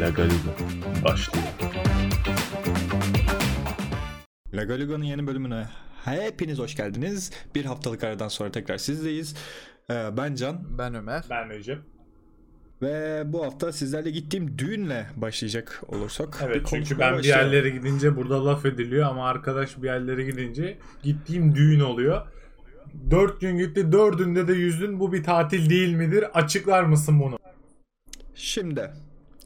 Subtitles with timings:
[0.00, 0.34] La Galiga
[1.04, 1.46] başlıyor.
[4.54, 5.66] La Galiga'nın yeni bölümüne
[6.04, 7.30] hepiniz hoş geldiniz.
[7.54, 9.34] Bir haftalık aradan sonra tekrar sizdeyiz.
[9.90, 11.24] Ee, ben Can Ben Ömer.
[11.30, 11.78] Ben Recep.
[12.82, 16.38] ve bu hafta sizlerle gittiğim düğünle başlayacak olursak.
[16.44, 17.52] Evet bir çünkü ben bir başlayalım.
[17.52, 22.26] yerlere gidince burada laf ediliyor ama arkadaş bir yerlere gidince gittiğim düğün oluyor.
[23.10, 26.24] Dört gün gitti dördünde de yüzdün bu bir tatil değil midir?
[26.38, 27.38] Açıklar mısın bunu?
[28.34, 28.90] Şimdi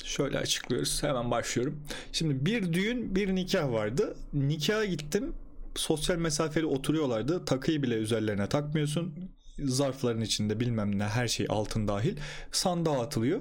[0.04, 1.02] şöyle açıklıyoruz.
[1.02, 1.82] Hemen başlıyorum.
[2.12, 4.16] Şimdi bir düğün, bir nikah vardı.
[4.32, 5.34] Nikaha gittim.
[5.74, 7.45] Sosyal mesafeli oturuyorlardı.
[7.45, 9.14] Takıyı bile üzerlerine takmıyorsun.
[9.58, 12.16] Zarfların içinde bilmem ne her şey altın dahil.
[12.52, 13.41] Sandığa atılıyor.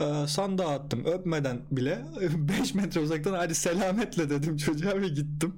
[0.00, 2.04] Ee, sandığa attım öpmeden bile
[2.60, 5.54] 5 metre uzaktan hadi selametle dedim çocuğa ve gittim.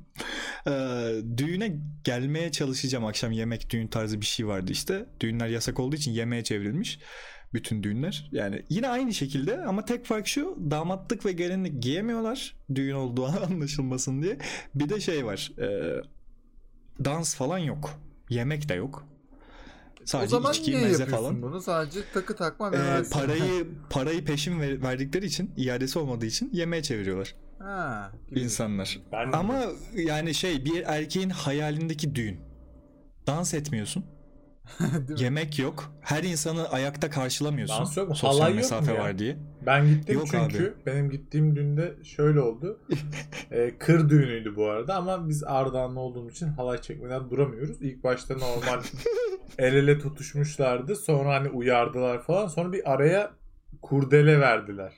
[0.68, 5.06] Ee, düğüne gelmeye çalışacağım akşam yemek düğün tarzı bir şey vardı işte.
[5.20, 6.98] Düğünler yasak olduğu için yemeğe çevrilmiş
[7.54, 8.28] bütün düğünler.
[8.32, 14.22] Yani yine aynı şekilde ama tek fark şu damatlık ve gelinlik giyemiyorlar düğün olduğu anlaşılmasın
[14.22, 14.38] diye.
[14.74, 16.00] Bir de şey var e,
[17.04, 17.90] dans falan yok.
[18.30, 19.06] Yemek de yok.
[20.02, 21.42] o Sadece zaman içki, niye meze yapıyorsun falan.
[21.42, 21.60] bunu?
[21.62, 23.10] Sadece takı takma ve E, versin.
[23.12, 28.40] parayı parayı peşin ver- verdikleri için iadesi olmadığı için yemeğe çeviriyorlar ha, gibi.
[28.40, 28.98] insanlar.
[29.12, 29.62] Ben Ama
[29.94, 32.40] yani şey bir erkeğin hayalindeki düğün.
[33.26, 34.04] Dans etmiyorsun.
[35.16, 35.92] Yemek yok.
[36.00, 37.78] Her insanı ayakta karşılamıyorsun.
[37.78, 38.14] Dans yok mu?
[38.14, 39.00] Sosyal Halay yok mu mesafe ya?
[39.00, 39.36] var diye.
[39.66, 42.80] ben gittim Yok çünkü benim gittiğim düğünde şöyle oldu.
[43.50, 47.82] Ee, kır düğünüydü bu arada ama biz Ardahanlı olduğumuz için halay çekmeden duramıyoruz.
[47.82, 48.82] İlk başta normal
[49.58, 50.96] el ele tutuşmuşlardı.
[50.96, 52.46] Sonra hani uyardılar falan.
[52.46, 53.30] Sonra bir araya
[53.82, 54.92] kurdele verdiler.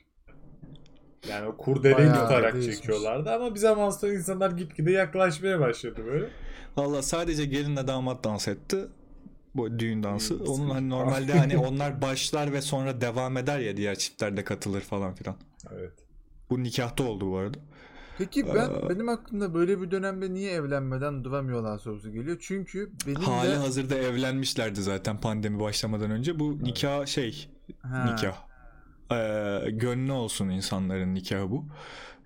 [1.31, 2.77] Yani o kurdeleyi Bayağı tutarak değişmiş.
[2.77, 6.27] çekiyorlardı ama bir zaman sonra insanlar gitgide yaklaşmaya başladı böyle.
[6.77, 8.87] Valla sadece gelinle damat dans etti.
[9.55, 10.39] Bu düğün dansı.
[10.39, 14.45] Hmm, Onun hani normalde hani onlar başlar ve sonra devam eder ya diğer çiftler de
[14.45, 15.37] katılır falan filan.
[15.73, 15.93] Evet.
[16.51, 17.59] Bu nikahta oldu bu arada.
[18.19, 18.91] Peki ben Aa.
[18.91, 22.37] benim aklımda böyle bir dönemde niye evlenmeden duramıyorlar sorusu geliyor.
[22.41, 26.39] Çünkü benim Hali de hazırda evlenmişlerdi zaten pandemi başlamadan önce.
[26.39, 27.49] Bu nikah şey
[27.83, 28.49] Ha, nikah.
[29.13, 31.65] Ee, gönlü olsun insanların nikahı bu.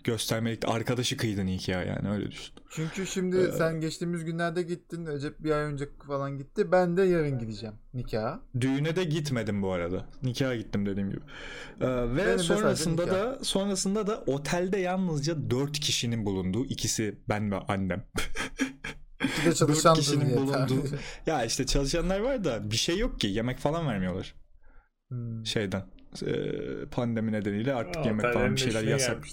[0.04, 2.54] Göstermelik arkadaşı kıydı nikah yani öyle düşün.
[2.70, 5.06] Çünkü şimdi Ee, sen geçtiğimiz günlerde gittin.
[5.06, 6.72] Recep bir ay önce falan gitti.
[6.72, 8.40] Ben de yarın gideceğim nikaha.
[8.60, 10.06] Düğüne de gitmedim bu arada.
[10.22, 11.20] Nikaha gittim dediğim gibi.
[11.80, 17.56] Ee, ve Benim sonrasında da sonrasında da otelde yalnızca 4 kişinin bulunduğu ikisi ben ve
[17.56, 18.04] annem.
[19.24, 20.84] İki de çalışan kişinin bulunduğu-
[21.26, 24.34] ya işte çalışanlar var da bir şey yok ki yemek falan vermiyorlar
[25.08, 25.46] Hmm.
[25.46, 25.82] şeyden.
[26.26, 26.52] Ee,
[26.90, 29.24] pandemi nedeniyle artık Aa, yemek falan bir şeyler yasak.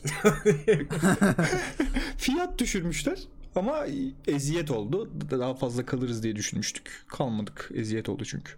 [2.17, 3.19] Fiyat düşürmüşler
[3.55, 3.85] ama
[4.27, 5.09] eziyet oldu.
[5.31, 7.03] Daha fazla kalırız diye düşünmüştük.
[7.07, 7.71] Kalmadık.
[7.73, 8.53] Eziyet oldu çünkü.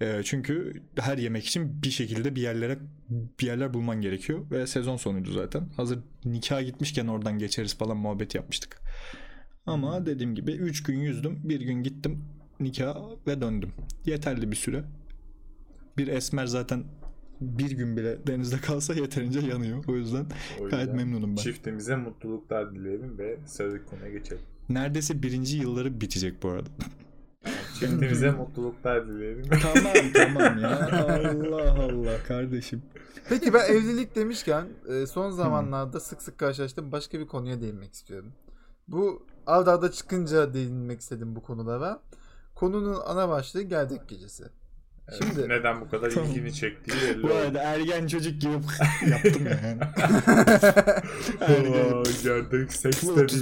[0.00, 2.78] Ee, çünkü her yemek için bir şekilde bir yerlere
[3.40, 5.68] bir yerler bulman gerekiyor ve sezon sonuydu zaten.
[5.76, 8.80] Hazır nikaha gitmişken oradan geçeriz falan muhabbet yapmıştık.
[9.66, 11.40] Ama dediğim gibi 3 gün yüzdüm.
[11.44, 12.24] Bir gün gittim
[12.60, 13.72] nikaha ve döndüm.
[14.06, 14.84] Yeterli bir süre.
[15.98, 16.84] Bir esmer zaten
[17.40, 19.84] bir gün bile denizde kalsa yeterince yanıyor.
[19.88, 20.26] O yüzden
[20.60, 21.42] O gayet memnunum ben.
[21.42, 24.42] Çiftimize mutluluklar dileyelim ve sıradaki konuya geçelim.
[24.68, 26.68] Neredeyse birinci yılları bitecek bu arada.
[27.78, 29.44] Çiftimize mutluluklar dileyelim.
[29.62, 30.88] tamam tamam ya.
[31.30, 32.82] Allah Allah kardeşim.
[33.28, 38.32] Peki ben evlilik demişken e, son zamanlarda sık sık karşılaştığım başka bir konuya değinmek istiyorum.
[38.88, 42.02] Bu arda çıkınca değinmek istedim bu konulara.
[42.54, 44.44] Konunun ana başlığı Gerdek Gecesi.
[45.18, 46.30] Şimdi Neden bu kadar Tamam.
[46.30, 48.52] ilgini çektiği belli Bu arada ergen çocuk gibi
[49.10, 49.80] yaptım yani.
[51.40, 53.36] Oo, gördük seks dedi,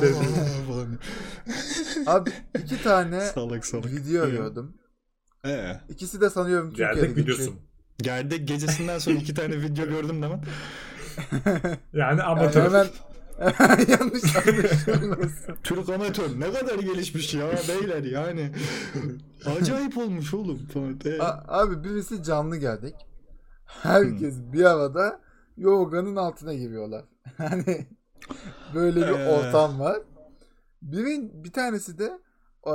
[0.00, 0.18] seks.
[0.68, 0.98] Falan.
[2.06, 3.86] abi iki tane salak salak.
[3.86, 4.76] video arıyordum.
[5.46, 7.54] Ee, İkisi de sanıyorum Türkiye'de Gerdek videosu.
[7.98, 10.40] Gerdek gecesinden sonra iki tane video gördüm değil mi?
[11.44, 12.64] Yani Yani amatör.
[12.64, 12.86] hemen
[13.88, 15.54] yanlış anlaşılmasın.
[15.62, 18.52] Türk amatör ne kadar gelişmiş ya beyler yani.
[19.46, 20.68] Acayip olmuş oğlum.
[21.04, 22.94] Ee, A- abi birisi canlı geldik.
[23.66, 25.20] Herkes bir arada
[25.56, 27.04] yoganın altına giriyorlar.
[27.36, 27.86] Hani
[28.74, 29.28] böyle bir Ee.
[29.28, 29.98] ortam var.
[30.82, 32.18] Birin bir tanesi de
[32.66, 32.72] e,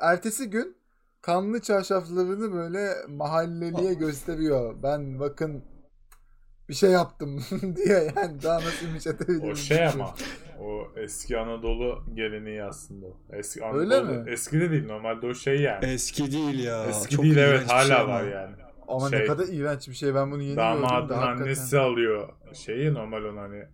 [0.00, 0.76] ertesi gün
[1.22, 4.74] kanlı çarşaflarını böyle mahalleliye gösteriyor.
[4.82, 5.62] Ben bakın
[6.70, 7.44] bir şey yaptım
[7.76, 9.50] diye yani daha nasıl imaj atabilirim.
[9.50, 10.14] O şey ama
[10.60, 13.06] o eski Anadolu geleneği aslında.
[13.32, 14.30] Eski Anadolu, Öyle mi?
[14.30, 15.84] Eski de değil normalde o şey yani.
[15.86, 16.84] Eski değil ya.
[16.86, 18.12] eski Çok değil evet hala şey ama.
[18.14, 18.54] var yani.
[18.88, 21.42] Ama ne Şey, kadar iğrenç bir şey ben bunu yeni gördüm Damadın da hakikaten.
[21.44, 23.64] annesi alıyor şeyi normal onu hani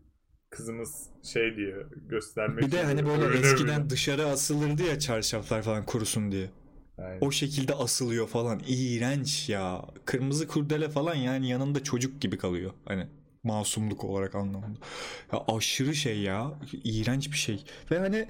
[0.51, 1.75] kızımız şey diye
[2.09, 6.51] göstermek Bir de hani böyle eskiden dışarı asılırdı ya çarşaflar falan kurusun diye.
[6.99, 7.19] Aynen.
[7.21, 8.61] O şekilde asılıyor falan.
[8.67, 9.83] İğrenç ya.
[10.05, 12.71] Kırmızı kurdele falan yani yanında çocuk gibi kalıyor.
[12.85, 13.07] Hani
[13.45, 14.79] Masumluk olarak anlamında.
[15.33, 16.51] Ya aşırı şey ya.
[16.85, 17.65] iğrenç bir şey.
[17.91, 18.29] Ve hani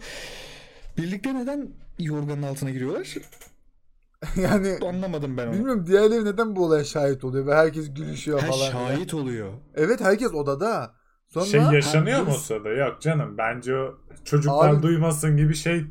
[0.99, 1.69] birlikte neden
[1.99, 3.15] yorganın altına giriyorlar?
[4.37, 5.53] yani Anlamadım ben onu.
[5.55, 8.71] bilmiyorum diğerleri neden bu olaya şahit oluyor ve herkes gülüşüyor Ha, falan.
[8.71, 9.53] şahit oluyor.
[9.75, 10.95] Evet herkes odada.
[11.29, 12.69] Sonra şey yaşanıyor mu o herkes- sırada?
[12.69, 15.85] Yok canım bence o çocuklar Abi- duymasın gibi şey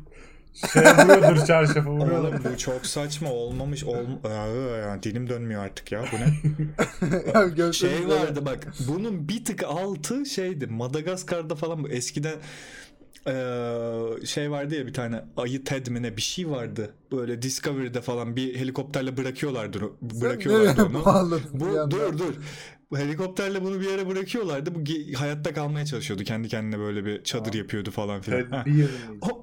[0.72, 2.32] şey vuruyordur çarşafı vuruyorlar.
[2.32, 3.84] Oğlum bu çok saçma olmamış.
[3.84, 3.96] Ol...
[4.24, 6.04] Aa, ya, dilim dönmüyor artık ya.
[6.12, 7.72] Bu ne?
[7.72, 8.72] Şey vardı bak.
[8.88, 10.66] Bunun bir tık altı şeydi.
[10.66, 12.36] Madagaskar'da falan bu eskiden
[13.26, 16.90] eee, şey vardı ya bir tane ayı Ted mi ne bir şey vardı.
[17.12, 21.40] Böyle Discovery'de falan bir helikopterle bırakıyorlardı bırakıyorlardı onu.
[21.52, 22.34] Bu dur dur.
[22.90, 24.74] Bu helikopterle bunu bir yere bırakıyorlardı.
[24.74, 24.80] Bu
[25.18, 26.24] hayatta kalmaya çalışıyordu.
[26.24, 28.64] Kendi kendine böyle bir çadır yapıyordu falan filan.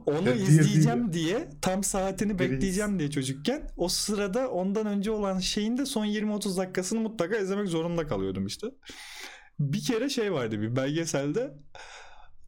[0.05, 2.51] Onu Tedbir izleyeceğim diye tam saatini Reis.
[2.51, 7.67] bekleyeceğim diye çocukken o sırada ondan önce olan şeyin de son 20-30 dakikasını mutlaka izlemek
[7.67, 8.67] zorunda kalıyordum işte.
[9.59, 11.53] Bir kere şey vardı bir belgeselde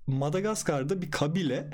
[0.08, 1.70] Madagaskar'da bir kabile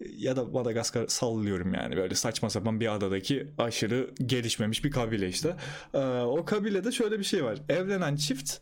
[0.00, 5.56] ya da Madagaskar sallıyorum yani böyle saçma sapan bir adadaki aşırı gelişmemiş bir kabile işte.
[5.94, 7.58] Ee, o kabilede şöyle bir şey var.
[7.68, 8.58] Evlenen çift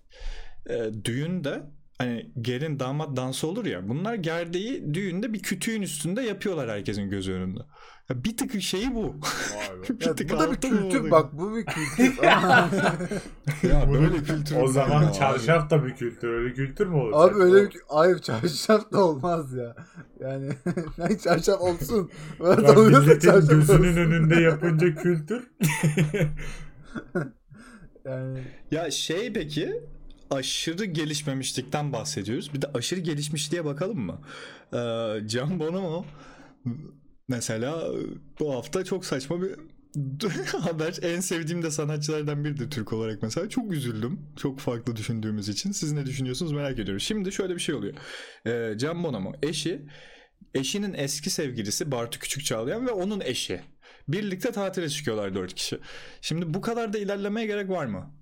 [0.71, 1.63] e, düğünde
[1.99, 7.33] hani gelin damat dansı olur ya bunlar gerdeği düğünde bir kütüğün üstünde yapıyorlar herkesin gözü
[7.33, 7.61] önünde.
[8.11, 9.17] Ya bir tık şeyi bu.
[9.89, 12.19] Bir tık bu da bir kültür bak bu bir kültür.
[13.63, 14.57] Ya böyle kültür.
[14.57, 15.13] O zaman ya?
[15.13, 16.29] çarşaf da bir kültür.
[16.29, 17.37] Öyle kültür mü olacak?
[17.37, 19.77] Abi öyle bir hayır çarşaf da olmaz ya.
[20.21, 20.49] Yani
[20.99, 22.11] yani çarşaf olsun.
[22.41, 23.97] Böyle oluyorsa milletin çarşaf gözünün olsun.
[23.97, 25.51] önünde yapınca kültür.
[28.05, 28.39] Yani
[28.71, 29.83] Ya şey peki
[30.31, 32.55] aşırı gelişmemişlikten bahsediyoruz.
[32.55, 34.19] Bir de aşırı gelişmişliğe bakalım mı?
[34.73, 36.05] Ee, Can Bonomo
[37.29, 37.85] mesela
[38.41, 39.51] bu hafta çok saçma bir
[40.61, 40.99] haber.
[41.03, 43.49] En sevdiğim de sanatçılardan biridir Türk olarak mesela.
[43.49, 44.21] Çok üzüldüm.
[44.37, 45.73] Çok farklı düşündüğümüz için.
[45.73, 47.01] Siz ne düşünüyorsunuz merak ediyorum.
[47.01, 47.95] Şimdi şöyle bir şey oluyor.
[48.47, 49.87] Ee, Can Bonomo eşi
[50.55, 53.61] eşinin eski sevgilisi Bartu Küçük Çağlayan ve onun eşi.
[54.09, 55.79] Birlikte tatile çıkıyorlar dört kişi.
[56.21, 58.15] Şimdi bu kadar da ilerlemeye gerek var mı?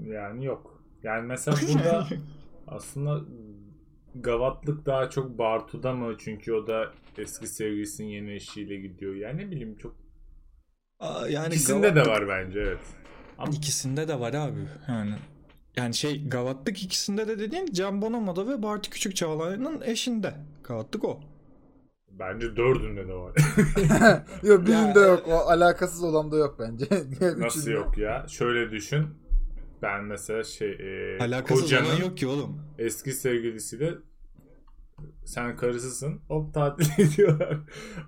[0.00, 0.82] Yani yok.
[1.02, 2.08] Yani mesela burada
[2.66, 3.20] aslında
[4.14, 6.16] gavatlık daha çok Bartu'da mı?
[6.18, 9.14] Çünkü o da eski sevgilisinin yeni eşiyle gidiyor.
[9.14, 9.96] Yani ne bileyim çok
[11.00, 12.78] Aa, yani ikisinde de gavatlık- var bence evet.
[13.38, 14.58] Ama İkisinde de var abi.
[14.88, 15.14] Yani
[15.76, 20.34] yani şey gavatlık ikisinde de dediğin Can Bonomo'da ve Bartu Küçük Çağlayan'ın eşinde.
[20.64, 21.20] Gavatlık o.
[22.10, 23.34] bence dördünde de var.
[24.42, 25.24] yok birinde Ya, yok.
[25.28, 26.86] O alakasız olan da yok bence.
[27.40, 28.26] Nasıl yok ya?
[28.28, 29.06] Şöyle düşün.
[29.82, 32.62] Ben mesela şey e, Alakasız kocanın olan yok ki oğlum.
[32.78, 33.94] eski sevgilisiyle
[35.24, 36.20] sen karısısın.
[36.28, 37.58] Hop tatil ediyorlar.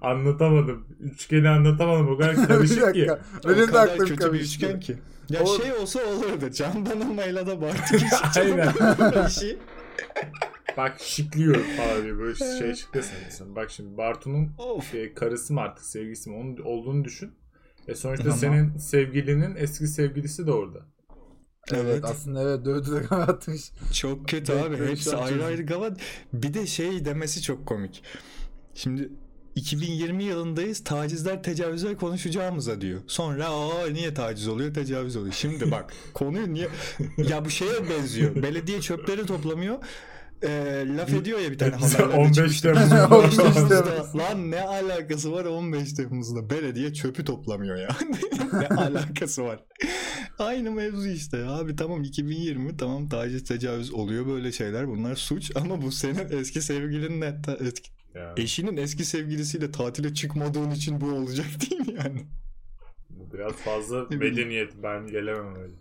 [0.01, 0.87] Anlatamadım.
[1.01, 2.09] Üçgeni anlatamadım.
[2.09, 2.83] O kadar bir karışık ki.
[2.83, 3.21] dakika.
[3.45, 4.97] o Benim de kadar aklım kötü bir üçgen ki.
[5.31, 6.51] Ya O- şey olsa olurdu.
[6.55, 8.73] Can Bonomo'yla da Bartu Küçük Aynen.
[9.27, 9.59] Eşi.
[10.77, 13.57] Bak şikliyor falan diye böyle şey şıklasın.
[13.57, 14.95] Bak şimdi Bartu'nun Of.
[14.95, 17.31] e, karısı mı artık sevgilisi mi onun olduğunu düşün.
[17.89, 18.39] E sonuçta Tamam.
[18.39, 20.79] senin sevgilinin eski sevgilisi de orada.
[21.73, 22.05] Evet, Evet.
[22.05, 23.61] aslında evet dövdü de kapatmış.
[23.93, 24.87] Çok kötü abi.
[24.89, 26.01] Hepsi ayrı ayrı gavat.
[26.33, 28.03] Bir de şey demesi çok komik.
[28.75, 29.09] Şimdi
[29.55, 30.85] 2020 yılındayız.
[30.85, 33.01] Tacizler, tecavüzler konuşacağımıza diyor.
[33.07, 35.33] Sonra aa niye taciz oluyor, tecavüz oluyor.
[35.35, 36.69] Şimdi bak konuyu niye
[37.29, 38.43] ya bu şeye benziyor.
[38.43, 39.79] Belediye çöpleri toplamıyor.
[40.43, 42.73] Ee, laf ediyor ya bir tane haberlerde 15 çıkmıştı.
[42.75, 43.85] Temmuz'da 15 Temmuz'da.
[43.85, 44.15] Temmuz.
[44.17, 46.51] Lan ne alakası var 15 Temmuz'da?
[46.51, 47.89] Belediye çöpü toplamıyor ya.
[48.53, 49.61] ne alakası var?
[50.39, 51.45] Aynı mevzu işte.
[51.47, 54.89] Abi tamam 2020 tamam taciz tecavüz oluyor böyle şeyler.
[54.89, 61.01] Bunlar suç ama bu senin eski sevgilinle eski, Yani eşinin eski sevgilisiyle tatile çıkmadığın için
[61.01, 62.27] bu olacak değil mi yani?
[63.11, 64.73] bu biraz fazla medeniyet.
[64.83, 65.75] Ben gelemem öyle.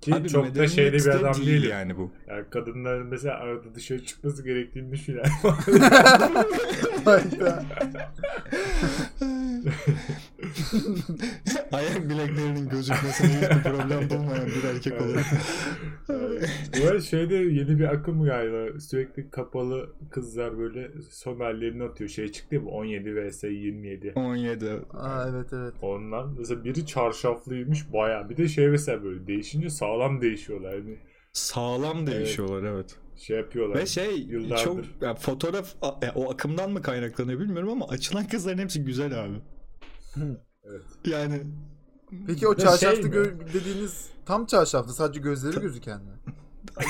[0.00, 1.70] Ki Abi çok da şeyde bir de adam değil değilim.
[1.70, 2.12] yani bu.
[2.28, 5.24] Yani kadınların mesela arada dışarı çıkması gerektiğini düşünen.
[11.72, 15.24] Ayak bileklerinin gözükmesine hiçbir problem bulmayan bir erkek olarak.
[16.82, 18.80] Bu arada şeyde yeni bir akım galiba.
[18.80, 22.10] Sürekli kapalı kızlar böyle son hallerini atıyor.
[22.10, 24.12] Şey çıktı ya bu 17 vs 27.
[24.16, 24.70] 17.
[24.94, 25.74] Aa, evet evet.
[25.82, 28.28] Ondan mesela biri çarşaflıymış baya.
[28.30, 30.72] Bir de şey mesela böyle değişince sağlam değişiyorlar.
[30.72, 30.96] Yani
[31.32, 32.96] Sağlam değişiyorlar evet.
[33.16, 33.78] şey yapıyorlar.
[33.78, 34.64] Ve şey Yıllardır.
[34.64, 39.24] çok ya fotoğraf a- ya o akımdan mı kaynaklanıyor bilmiyorum ama açılan kızların hepsi güzel
[39.24, 39.34] abi.
[40.64, 40.82] Evet.
[41.04, 41.42] Yani
[42.26, 46.10] Peki o çarşaflı şey gö- dediğiniz tam çarşaflı sadece gözleri gözüken mi?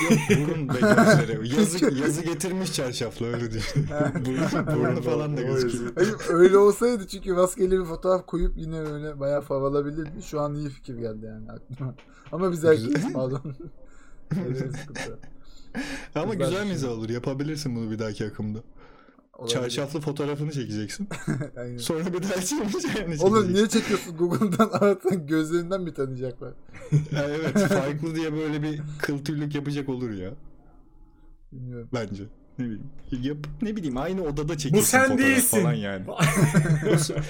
[0.04, 1.48] yok burun ve gözleri.
[1.58, 3.86] Yazı, yazı getirmiş çarşafla öyle düşün.
[4.14, 5.92] burun, burnu falan da gözüküyor.
[5.94, 10.22] Hayır, öyle olsaydı çünkü maskeli bir fotoğraf koyup yine öyle bayağı favalabilirdi.
[10.22, 11.94] Şu an iyi fikir geldi yani aklıma.
[12.32, 13.54] Ama biz erkeğiz pardon.
[16.14, 16.68] Ama Güzel güzel bir şey.
[16.68, 17.08] mizah olur.
[17.08, 18.58] Yapabilirsin bunu bir dahaki akımda.
[19.40, 19.54] Olabilir.
[19.54, 21.09] Çarşaflı fotoğrafını çekeceksin.
[21.56, 21.78] Aynen.
[21.78, 26.52] Sonra bir daha çekmeyeceğini Oğlum niye çekiyorsun Google'dan aratan gözlerinden mi tanıyacaklar?
[27.12, 30.30] Ya evet farklı diye böyle bir kıl tüylük yapacak olur ya.
[31.52, 31.88] Bilmiyorum.
[31.92, 32.25] Bence.
[32.59, 32.90] Ne bileyim.
[33.23, 35.62] Yap, ne bileyim aynı odada çekilsin sen fotoğraf değilsin.
[35.62, 36.04] falan yani.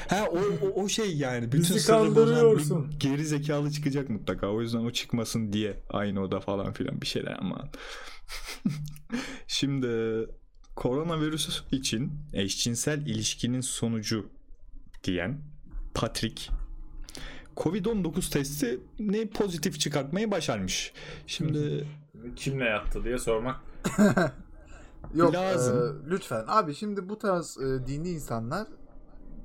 [0.09, 1.53] ha o, o, o şey yani.
[1.53, 2.91] Bütün Bizi kandırıyorsun.
[3.01, 4.47] geri zekalı çıkacak mutlaka.
[4.47, 7.69] O yüzden o çıkmasın diye aynı oda falan filan bir şeyler ama.
[9.47, 9.87] Şimdi
[10.81, 14.27] koronavirüs için eşcinsel ilişkinin sonucu
[15.05, 15.39] diyen
[15.95, 16.53] Patrick
[17.57, 20.93] Covid-19 testi ne pozitif çıkartmayı başarmış.
[21.27, 21.87] Şimdi
[22.37, 23.57] Kimle yattı diye sormak.
[25.15, 26.03] Yok Lazım.
[26.07, 26.45] e, lütfen.
[26.47, 28.67] Abi şimdi bu tarz e, dini insanlar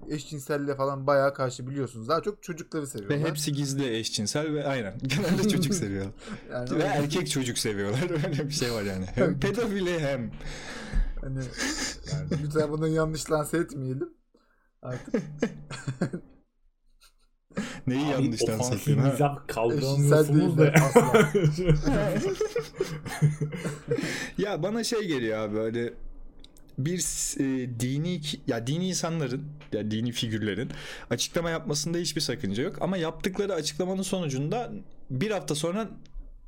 [0.09, 2.07] eşcinselliğe falan bayağı karşı biliyorsunuz.
[2.07, 3.29] Daha çok çocukları ve seviyorlar.
[3.29, 6.05] hepsi gizli eşcinsel ve aynen genelde çocuk seviyor.
[6.51, 8.09] yani ve erkek çocuk seviyorlar.
[8.27, 9.05] Öyle bir şey var yani.
[9.15, 10.31] Hem pedofili hem
[11.25, 11.39] hani
[12.43, 14.09] lütfen bunu yanlış lanse etmeyelim.
[14.81, 15.23] Artık
[17.87, 19.09] neyi yanlıştan ofansif sakın ha.
[19.97, 20.73] mizah değil da.
[20.83, 21.31] asla.
[24.37, 25.93] Ya bana şey geliyor abi böyle
[26.77, 26.99] bir
[27.39, 30.69] e, dini ya dini insanların ya dini figürlerin
[31.09, 34.71] açıklama yapmasında hiçbir sakınca yok ama yaptıkları açıklamanın sonucunda
[35.09, 35.89] bir hafta sonra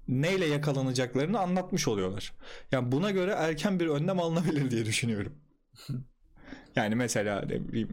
[0.07, 2.33] neyle yakalanacaklarını anlatmış oluyorlar.
[2.71, 5.33] Yani buna göre erken bir önlem alınabilir diye düşünüyorum.
[6.75, 7.89] Yani mesela ne bileyim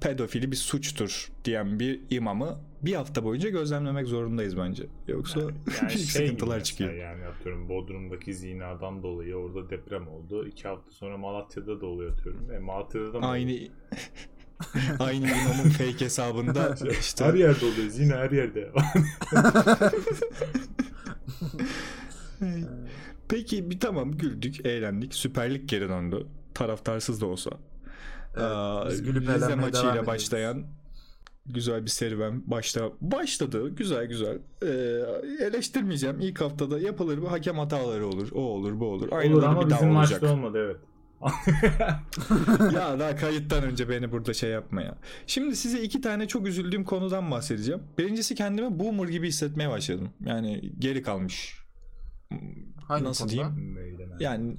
[0.00, 4.86] pedofili bir suçtur diyen bir imamı bir hafta boyunca gözlemlemek zorundayız bence.
[5.08, 6.92] Yoksa Yani büyük şey sıkıntılar çıkıyor.
[6.92, 10.46] Yani atıyorum Bodrum'daki zinadan dolayı orada deprem oldu.
[10.46, 12.52] İki hafta sonra Malatya'da da oluyor atıyorum.
[12.52, 13.50] E, Malatya'da da Aynı?
[14.98, 17.88] aynı imamın fake hesabında işte Her yerde oluyor.
[17.88, 18.72] Zina her yerde.
[23.28, 25.14] Peki bir tamam güldük, eğlendik.
[25.14, 26.26] Süper Lig geri döndü.
[26.54, 27.50] Taraftarsız da olsa.
[28.36, 30.64] Evet, Aa, biz gülüp Rize maçıyla başlayan
[31.46, 33.68] güzel bir serüven başta başladı.
[33.68, 34.38] Güzel güzel.
[34.62, 34.66] Ee,
[35.44, 36.20] eleştirmeyeceğim.
[36.20, 38.28] İlk haftada yapılır bu hakem hataları olur.
[38.32, 39.08] O olur, bu olur.
[39.12, 40.22] Aynı Olur ama bir daha bizim olacak.
[40.22, 40.76] maçta olmadı evet.
[42.74, 44.98] ya daha kayıttan önce beni burada şey yapma ya.
[45.26, 47.82] Şimdi size iki tane çok üzüldüğüm konudan bahsedeceğim.
[47.98, 50.10] Birincisi kendimi boomer gibi hissetmeye başladım.
[50.26, 51.58] Yani geri kalmış.
[52.88, 53.34] Hangi Nasıl konuda?
[53.56, 54.16] diyeyim?
[54.20, 54.56] Yani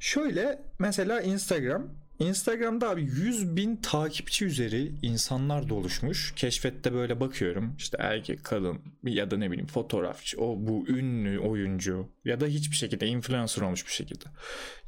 [0.00, 6.32] şöyle mesela Instagram Instagram'da abi 100 bin takipçi üzeri insanlar doluşmuş.
[6.36, 7.74] Keşfette böyle bakıyorum.
[7.78, 12.76] İşte erkek, kadın ya da ne bileyim fotoğrafçı, o bu ünlü oyuncu ya da hiçbir
[12.76, 14.24] şekilde influencer olmuş bir şekilde.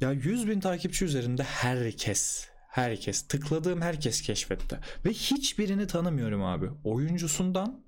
[0.01, 6.69] Ya 100 bin takipçi üzerinde herkes herkes tıkladığım herkes keşfette ve hiçbirini tanımıyorum abi.
[6.83, 7.83] Oyuncusundan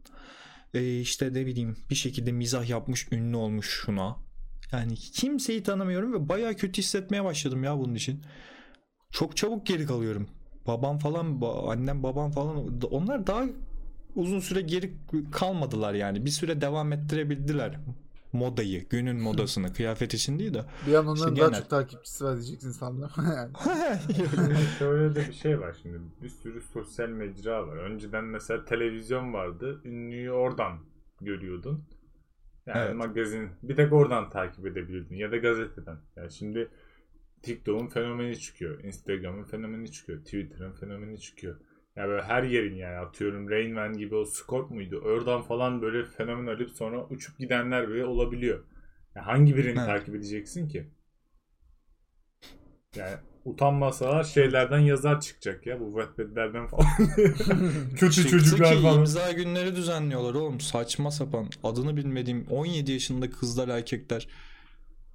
[0.74, 4.16] e, işte ne bileyim bir şekilde mizah yapmış ünlü olmuş şuna.
[4.72, 8.24] Yani kimseyi tanımıyorum ve bayağı kötü hissetmeye başladım ya bunun için.
[9.12, 10.28] Çok çabuk geri kalıyorum.
[10.68, 13.46] Babam falan, annem babam falan onlar daha
[14.16, 14.94] uzun süre geri
[15.32, 16.26] kalmadılar yani.
[16.26, 17.80] Bir süre devam ettirebildiler
[18.34, 20.66] modayı, günün modasını, kıyafet için değil de.
[20.82, 21.60] Bir an onların İşte daha genel.
[21.60, 23.10] çok takipçisi var diyeceksin sandım.
[24.80, 26.00] şöyle de bir şey var şimdi.
[26.22, 27.78] Bir sürü sosyal mecra var.
[27.78, 29.82] Önceden mesela televizyon vardı.
[29.86, 30.80] Ünlüyü oradan
[31.22, 31.84] görüyordun.
[32.66, 32.96] Yani Evet.
[32.96, 35.98] magazin bir tek oradan takip edebilirdin ya da gazeteden.
[36.16, 36.70] Yani şimdi
[37.42, 38.84] TikTok'un fenomeni çıkıyor.
[38.84, 40.20] Instagram'ın fenomeni çıkıyor.
[40.24, 41.60] Twitter'ın fenomeni çıkıyor.
[41.96, 45.02] Yani böyle her yerin yani atıyorum Rain Man gibi o Scott muydu?
[45.06, 48.64] Oradan falan böyle fenomen alıp sonra uçup gidenler bile olabiliyor.
[49.16, 49.88] Yani hangi birini Evet.
[49.88, 50.92] takip edeceksin ki?
[52.96, 53.16] Yani
[53.46, 56.86] utanmasalar şeylerden yazar çıkacak ya bu Wattpad'lerden falan.
[57.98, 58.98] Kötü Çıktı çocuklar ki falan.
[59.00, 60.60] imza günleri düzenliyorlar oğlum.
[60.60, 61.50] Saçma sapan.
[61.64, 64.28] Adını bilmediğim 17 yaşında kızlar erkekler.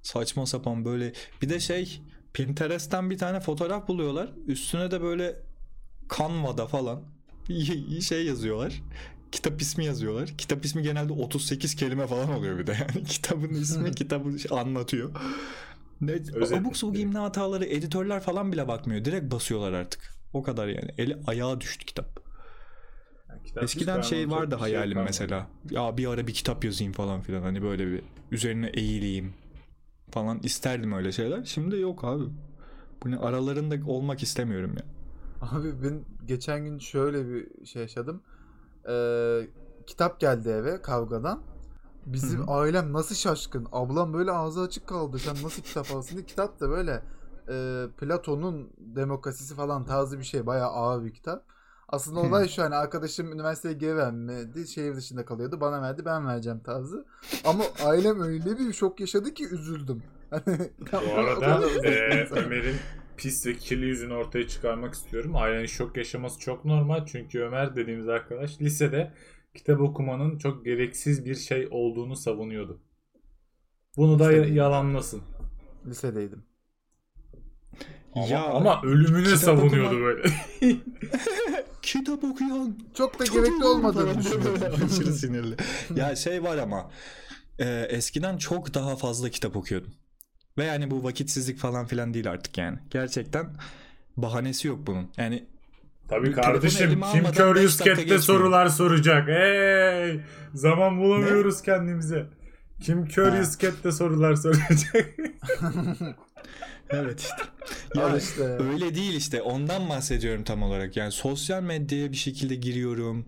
[0.03, 1.13] Saçma sapan böyle.
[1.41, 2.01] Bir de şey
[2.33, 4.29] Pinterest'ten bir tane fotoğraf buluyorlar.
[4.47, 5.35] Üstüne de böyle
[6.17, 7.03] Canva'da falan
[8.01, 8.81] şey yazıyorlar.
[9.31, 10.29] Kitap ismi yazıyorlar.
[10.37, 13.03] Kitap ismi genelde 38 kelime falan oluyor bir de yani.
[13.05, 15.11] Kitabın ismi kitabı anlatıyor.
[16.01, 16.13] Ne,
[16.57, 16.97] abuk direkt.
[16.99, 19.05] imla hataları editörler falan bile bakmıyor.
[19.05, 20.13] Direkt basıyorlar artık.
[20.33, 20.89] O kadar yani.
[20.97, 22.19] Eli ayağa düştü kitap.
[23.29, 25.09] Yani kitap Eskiden şey vardı şey hayalim kalmadı.
[25.09, 25.47] mesela.
[25.71, 27.41] Ya bir ara bir kitap yazayım falan filan.
[27.41, 29.33] Hani böyle bir üzerine eğileyim
[30.13, 31.43] falan isterdim öyle şeyler.
[31.45, 32.23] Şimdi yok abi.
[33.03, 34.85] Bunu aralarında olmak istemiyorum ya.
[35.41, 38.23] Abi ben geçen gün şöyle bir şey yaşadım.
[38.89, 39.41] Ee,
[39.87, 41.47] kitap geldi eve kavgadan.
[42.05, 42.49] Bizim Hı hı.
[42.49, 43.67] ailem nasıl şaşkın.
[43.71, 45.19] Ablam böyle ağzı açık kaldı.
[45.19, 46.25] Sen nasıl kitap alsın diye.
[46.25, 47.05] Kitap da böyle
[47.49, 50.45] e, Platon'un demokrasisi falan tarzı bir şey.
[50.45, 51.45] Bayağı ağır bir kitap.
[51.89, 54.67] Aslında olay şu hani arkadaşım üniversiteye geri vermedi.
[54.67, 55.61] Şehir dışında kalıyordu.
[55.61, 57.05] Bana verdi ben vereceğim tarzı.
[57.45, 60.03] Ama ailem öyle bir şok yaşadı ki üzüldüm.
[60.29, 60.43] Hani,
[60.91, 62.27] Bu arada e.
[62.31, 62.75] Ömer'in
[63.17, 65.35] pis ve kirli yüzünü ortaya çıkarmak istiyorum.
[65.35, 67.05] Ailenin şok yaşaması çok normal.
[67.05, 69.13] Çünkü Ömer dediğimiz arkadaş lisede
[69.53, 72.81] kitap okumanın çok gereksiz bir şey olduğunu savunuyordu.
[73.97, 74.55] Bunu da Lisedeydim.
[74.55, 75.21] yalanlasın.
[75.85, 76.45] Lisedeydim.
[78.15, 80.29] Ama, Ya, ama ölümüne savunuyordu okuma- böyle.
[81.81, 84.61] Kitap okuyan Çok da gerekli olmadığını düşünüyorum.
[84.85, 85.55] Aşırı sinirli.
[85.95, 86.91] ya şey var ama
[87.59, 89.91] e, eskiden çok daha fazla kitap okuyordum.
[90.57, 92.79] Ve yani bu vakitsizlik falan filan değil artık yani.
[92.89, 93.45] Gerçekten
[94.17, 95.11] bahanesi yok bunun.
[95.17, 95.45] Yani
[96.07, 99.27] Tabii Bir kardeşim kim Curious Cat'te sorular soracak.
[99.27, 100.21] Hey!
[100.53, 102.25] Zaman bulamıyoruz kendimize.
[102.81, 105.09] Kim Curious Cat'te sorular soracak.
[106.93, 107.35] Evet işte.
[107.95, 108.43] Ya işte.
[108.43, 109.41] öyle değil işte.
[109.41, 110.97] Ondan bahsediyorum tam olarak.
[110.97, 113.25] Yani sosyal medyaya bir şekilde giriyorum.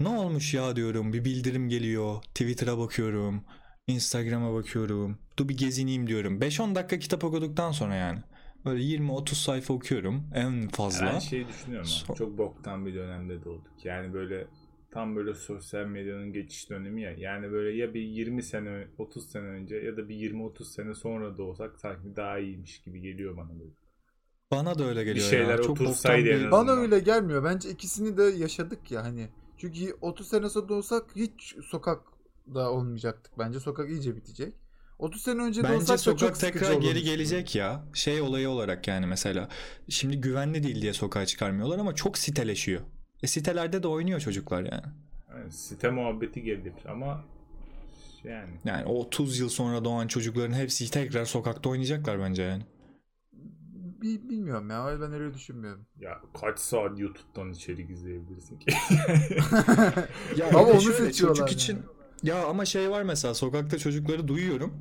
[0.00, 1.12] Ne olmuş ya diyorum.
[1.12, 2.22] Bir bildirim geliyor.
[2.22, 3.44] Twitter'a bakıyorum.
[3.86, 5.18] Instagram'a bakıyorum.
[5.38, 6.40] Dur bir gezineyim diyorum.
[6.40, 8.18] 5-10 dakika kitap okuduktan sonra yani.
[8.64, 11.06] Böyle 20-30 sayfa okuyorum en fazla.
[11.06, 13.84] Ben şey düşünüyorum So- çok boktan bir dönemde doğduk.
[13.84, 14.46] Yani böyle
[14.96, 17.12] tam böyle sosyal medyanın geçiş dönemi ya.
[17.12, 21.38] Yani böyle ya bir 20 sene 30 sene önce ya da bir 20-30 sene sonra
[21.38, 23.70] doğsak sanki daha iyiymiş gibi geliyor bana böyle.
[24.50, 25.62] Bana da öyle geliyor şeyler ya.
[25.62, 26.52] Çok otursaydı en bir- azından.
[26.52, 27.44] Bana öyle gelmiyor.
[27.44, 29.28] Bence ikisini de yaşadık ya hani.
[29.58, 33.38] Çünkü 30 sene sonra olsak hiç sokakta olmayacaktık.
[33.38, 34.54] Bence sokak iyice bitecek.
[34.98, 36.84] 30 sene önce de Bence olsak da sokak çok tekrar olurdu.
[36.86, 37.84] geri gelecek ya.
[37.94, 39.48] Şey olayı olarak yani mesela.
[39.88, 42.80] Şimdi güvenli değil diye sokağa çıkarmıyorlar ama çok siteleşiyor.
[43.22, 44.84] E sitelerde de oynuyor çocuklar yani.
[45.30, 47.24] Yani site muhabbeti gelir ama
[48.24, 52.62] yani Yani o 30 yıl sonra doğan çocukların hepsi tekrar sokakta oynayacaklar bence yani.
[54.02, 54.98] Bi- bilmiyorum ya.
[55.00, 55.86] Ben öyle düşünmüyorum.
[56.00, 58.66] ya kaç saat YouTube'dan içerik izleyebilirsin ki?
[60.36, 61.54] Ya Ama onu şöyle, seçiyorlar çocuk yani.
[61.54, 61.78] için
[62.22, 64.74] ya ama şey var mesela sokakta çocukları duyuyorum.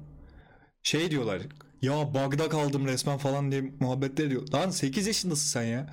[0.84, 1.42] Şey diyorlar.
[1.82, 4.48] Ya bug'da kaldım resmen falan diye muhabbetler diyor.
[4.54, 5.88] Lan 8 yaşındasın sen ya.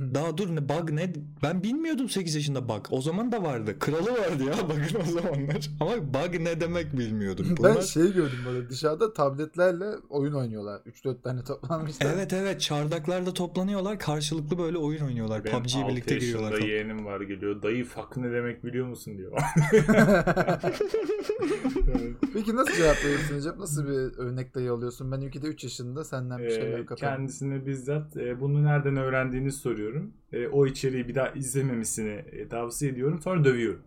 [0.00, 1.12] Daha dur ne bug ne?
[1.42, 2.86] Ben bilmiyordum 8 yaşında bug.
[2.90, 3.78] O zaman da vardı.
[3.78, 5.70] Kralı vardı ya bug'ın o zamanlar.
[5.80, 7.46] Ama bug ne demek bilmiyordum.
[7.58, 7.76] Bunlar...
[7.76, 10.80] Ben şey gördüm böyle dışarıda tabletlerle oyun oynuyorlar.
[10.80, 12.10] 3-4 tane toplanmışlar.
[12.14, 13.98] Evet evet çardaklarda toplanıyorlar.
[13.98, 15.44] Karşılıklı böyle oyun oynuyorlar.
[15.44, 16.70] Benim PUBG'ye 6 birlikte giriyorlar yaşında falan.
[16.72, 17.62] yeğenim var geliyor.
[17.62, 19.32] Dayı fuck ne demek biliyor musun diyor.
[22.34, 23.56] Peki nasıl cevap veriyorsun Recep?
[23.58, 25.12] Nasıl bir örnek dayı alıyorsun?
[25.12, 27.16] Ben ülkede 3 yaşında senden bir şeyler Ee, kaparım.
[27.16, 29.52] kendisine bizzat e, bunu nereden öğrendiğini
[29.90, 30.14] soruyorum.
[30.32, 33.20] E, o içeriği bir daha izlememesini e, tavsiye ediyorum.
[33.22, 33.82] Sonra dövüyorum.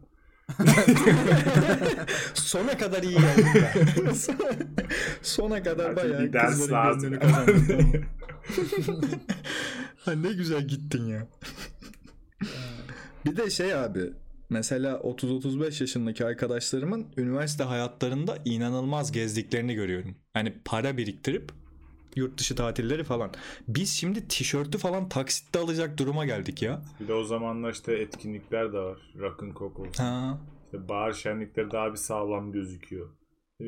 [2.33, 4.13] Sona kadar iyi ben.
[5.21, 7.13] Sona kadar Artık bayağı bir ders lazım.
[10.23, 11.27] ne güzel gittin ya.
[13.25, 14.13] bir de şey abi
[14.49, 20.15] mesela 30-35 yaşındaki arkadaşlarımın üniversite hayatlarında inanılmaz gezdiklerini görüyorum.
[20.33, 21.51] Hani para biriktirip
[22.15, 23.31] yurt dışı tatilleri falan.
[23.67, 26.81] Biz şimdi tişörtü falan taksitte alacak duruma geldik ya.
[26.99, 28.97] bir de o zamanlar işte etkinlikler de var.
[29.19, 30.03] Rock'ın olsun.
[30.03, 30.41] Ha.
[30.65, 33.09] İşte bahar şenlikleri daha bir sağlam gözüküyor.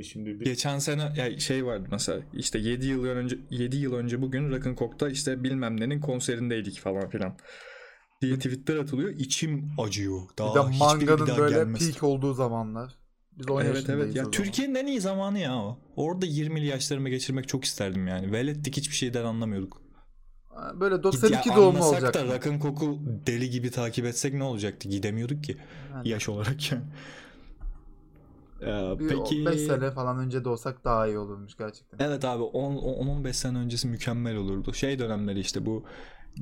[0.03, 4.21] Şimdi bir Geçen sene ya şey vardı mesela işte 7 yıl önce 7 yıl önce
[4.21, 7.37] bugün Rock'n'Coke'da işte bilmem nenin konserindeydik falan filan
[8.21, 9.09] diye tweetler atılıyor.
[9.09, 10.21] İçim acıyor.
[10.37, 11.91] Daha bir de manganın bir daha böyle gelmez.
[11.91, 13.04] peak olduğu zamanlar.
[13.37, 14.31] Biz 10 Evet evet ya.
[14.31, 15.79] Türkiye'nin en iyi zamanı ya o.
[15.95, 18.31] Orada 20'li yaşlarımı geçirmek çok isterdim yani.
[18.31, 19.81] Velettik hiçbir şeyden anlamıyorduk.
[20.79, 22.13] Böyle Ya 92 doğumlu anlasak olacak.
[22.13, 24.89] da Rock'n'Coke'u deli gibi takip etsek ne olacaktı?
[24.89, 25.57] Gidemiyorduk ki
[25.93, 26.83] Yani yaş olarak yani.
[28.61, 32.05] Ee, bir peki 5 sene falan önce de olsak daha iyi olurmuş gerçekten.
[32.07, 34.73] Evet abi 10-15 sene öncesi mükemmel olurdu.
[34.73, 35.85] Şey dönemleri işte bu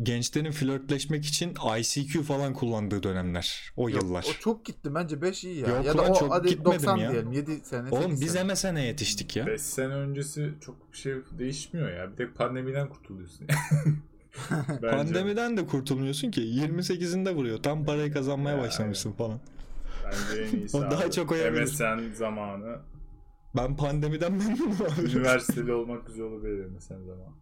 [0.01, 3.73] gençlerin flörtleşmek için ICQ falan kullandığı dönemler.
[3.77, 4.25] O Yok, yıllar.
[4.29, 5.67] O çok gitti bence 5 iyi ya.
[5.67, 7.11] Yok ya da o çok hadi gitmedim 90 ya.
[7.11, 7.89] diyelim 7 sene.
[7.89, 8.53] Oğlum 8 biz sene.
[8.53, 9.47] MSN'e yetiştik ya.
[9.47, 12.11] 5 sene öncesi çok bir şey değişmiyor ya.
[12.11, 13.47] Bir tek pandemiden kurtuluyorsun.
[14.81, 16.41] Pandemiden de kurtulmuyorsun ki.
[16.41, 17.63] 28'inde vuruyor.
[17.63, 19.39] Tam parayı kazanmaya Ya, başlamışsın falan.
[20.05, 21.63] Bence en iyisi O daha çok oyabilir.
[21.63, 22.79] MSN zamanı.
[23.55, 25.11] Ben pandemiden memnunum abi.
[25.11, 27.33] Üniversiteli olmak güzel olabilir MSN zamanı.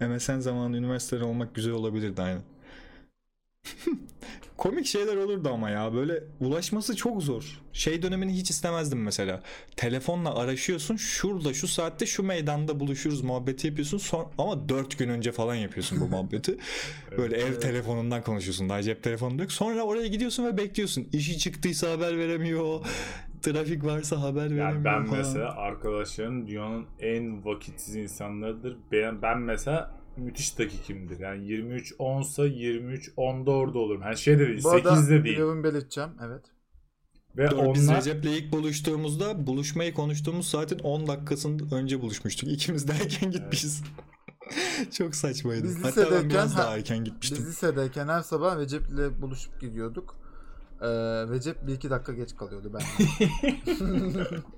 [0.00, 2.42] MSN zamanı üniversitede olmak güzel olabilirdi aynen.
[4.56, 7.60] Komik şeyler olurdu ama ya böyle ulaşması çok zor.
[7.72, 9.42] Şey dönemini hiç istemezdim mesela.
[9.76, 15.32] Telefonla araşıyorsun şurada şu saatte şu meydanda buluşuruz muhabbeti yapıyorsun son ama 4 gün önce
[15.32, 16.56] falan yapıyorsun bu muhabbeti.
[17.18, 19.52] Böyle ev telefonundan konuşuyorsun daha cep telefonu yok.
[19.52, 21.08] Sonra oraya gidiyorsun ve bekliyorsun.
[21.12, 22.80] İşi çıktıysa haber veremiyor.
[23.42, 25.18] Trafik varsa haber veremiyor Yani ben falan.
[25.18, 28.76] mesela arkadaşlarım dünyanın en vakitsiz insanlarıdır.
[28.92, 31.18] Ben, ben mesela müthiş dakikimdir.
[31.20, 34.02] Yani 23 10'sa 23 10'da orada olurum.
[34.02, 35.24] Yani şey de değil, Bu arada 8'de değil.
[35.24, 36.10] biliyorum belirteceğim.
[36.26, 36.44] Evet.
[37.36, 42.48] Ve Doğru, biz onlar Recep'le ilk buluştuğumuzda buluşmayı konuştuğumuz saatin 10 dakikasını önce buluşmuştuk.
[42.52, 43.82] İkimiz de erken gitmişiz.
[44.98, 45.64] Çok saçmaydı.
[45.64, 47.38] Biz Hatta ben lisedeyken biraz ha- daha erken gitmiştim.
[47.40, 50.21] Biz lisedeyken her sabah Recep'le buluşup gidiyorduk.
[50.82, 50.86] Ee,
[51.34, 52.82] Recep bir iki dakika geç kalıyordu ben.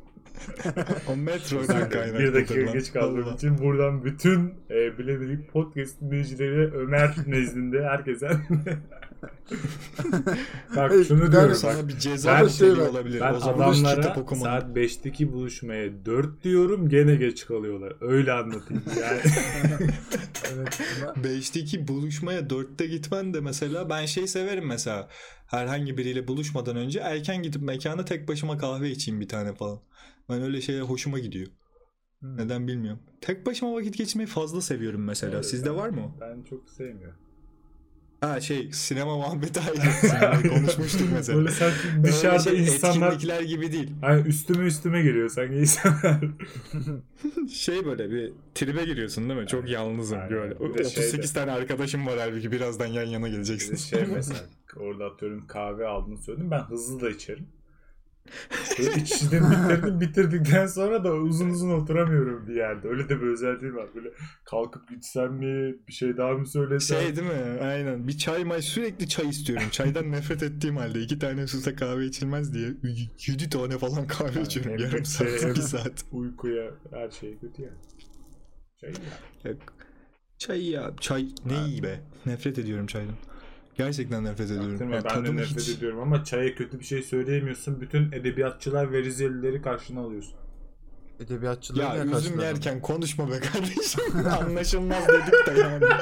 [1.08, 2.18] O metrodan kaynaklı.
[2.18, 2.72] bir dakika lan.
[2.72, 8.30] geç kaldığım için buradan bütün e, Bilemedik podcast dinleyicileri Ömer nezdinde herkese
[10.76, 11.56] Bak şunu diyorum bak.
[11.56, 13.20] Sana bir ceza Ben- şey- olabilir.
[13.20, 17.92] Ben o zaman adamlara saat 5'teki buluşmaya 4 diyorum gene geç kalıyorlar.
[18.00, 18.82] Öyle anlatayım.
[19.00, 19.20] Yani
[20.54, 20.80] evet.
[21.02, 25.08] ama 5'teki buluşmaya 4'te gitmen de mesela ben şey severim mesela
[25.56, 29.80] herhangi biriyle buluşmadan önce erken gidip mekana tek başıma kahve içeyim bir tane falan.
[30.28, 31.46] Ben öyle şeye hoşuma gidiyor.
[32.20, 32.36] Hmm.
[32.36, 33.00] Neden bilmiyorum.
[33.20, 35.42] Tek başıma vakit geçirmeyi fazla seviyorum mesela.
[35.42, 37.23] Sizde var mı ben çok sevmiyorum.
[38.24, 40.48] Ha şey sinema muhabbeti ayrı.
[40.48, 41.38] Konuşmuştuk mesela.
[41.38, 43.90] Böyle sanki dışarıda Öyle şey, insanlar etkinlikler gibi değil.
[44.00, 46.20] hani üstüme üstüme geliyor sanki insanlar.
[47.52, 49.46] Şey böyle bir tribe giriyorsun değil mi?
[49.46, 50.30] Çok yalnızım Aynen.
[50.30, 50.54] böyle.
[50.54, 53.76] Bir de 38 şeyde- tane arkadaşım var halbuki birazdan yan yana Bir geleceksin.
[53.76, 54.40] şey mesela
[54.76, 57.46] orada atıyorum kahve aldığını söyledim ben hızlı da içerim.
[58.78, 62.88] Böyle içişten bitirdim bitirdikten sonra da uzun uzun oturamıyorum bir yerde.
[62.88, 63.88] Öyle de bir özelliği var.
[63.94, 64.08] Böyle
[64.44, 67.00] kalkıp gitsem mi bir şey daha mı söylesem.
[67.00, 67.60] Şey değil mi?
[67.62, 68.08] Aynen.
[68.08, 69.66] Bir çay may sürekli çay istiyorum.
[69.70, 72.74] Çaydan nefret ettiğim halde iki tane süse kahve içilmez diye
[73.26, 74.78] 7 tane falan kahve Yani içiyorum.
[74.78, 76.04] Yarım de saat, şey, bir saat.
[76.12, 77.78] Uykuya her şey kötü yani.
[78.80, 79.56] Şey ya.
[80.38, 80.92] Çay ya.
[81.00, 82.00] Çay ne iyi be.
[82.26, 83.14] Nefret ediyorum çaydan.
[83.78, 84.70] Gerçekten nefret ediyorum.
[84.70, 87.80] Çaktırma, Yani ben de nefret hiç- ediyorum ama çaya kötü bir şey söyleyemiyorsun.
[87.80, 90.34] Bütün edebiyatçılar ve Rizelileri karşına alıyorsun.
[91.20, 94.00] Edebiyatçıları Ya niye üzüm yerken konuşma be kardeşim.
[94.40, 95.84] Anlaşılmaz dedik de yani.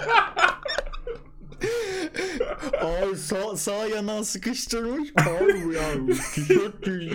[2.82, 5.08] Ay sağ, sağ yanağı sıkıştırmış.
[5.16, 7.14] Abi ya tişört ya.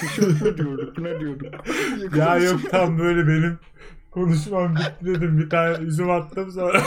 [0.00, 1.54] Tişört ne diyorduk ne diyorduk.
[2.16, 3.58] Ya yok tam böyle benim
[4.10, 5.38] konuşmam bitti dedim.
[5.38, 6.82] Bir tane üzüm attım sonra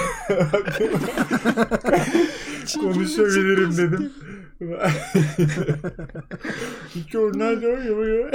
[2.77, 4.11] konuşabilirim dedim.
[6.95, 8.33] Hiç onlar da yapıyor.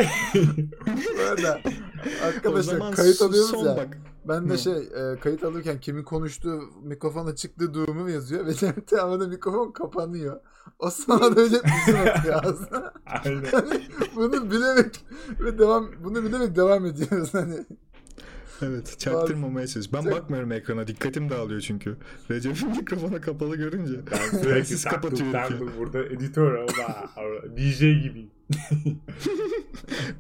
[2.23, 3.77] O arkadaşlar kayıt alıyoruz son ya.
[3.77, 3.99] bak.
[4.29, 9.27] Ben de şey e, kayıt alırken kimin konuştuğu mikrofona çıktığı durumu yazıyor ve Cem Teğmen'de
[9.27, 10.41] mikrofon kapanıyor.
[10.79, 12.93] O sırada öyle bizim atıyor ağzına.
[13.07, 13.45] Aynen.
[13.53, 13.83] Hani
[14.17, 15.05] bunu bilerek
[15.41, 17.67] ve devam bunu bilerek devam ediyoruz hani.
[18.65, 19.93] Evet çaktırmamaya çalış.
[19.93, 21.97] Ben bakmıyorum ekrana dikkatim dağılıyor çünkü.
[22.31, 23.93] Recep'in mikrofonu kapalı görünce.
[24.13, 26.97] Ben sürekli Siz taktık kapatıyor taktık burada editör ama
[27.57, 28.29] DJ gibi.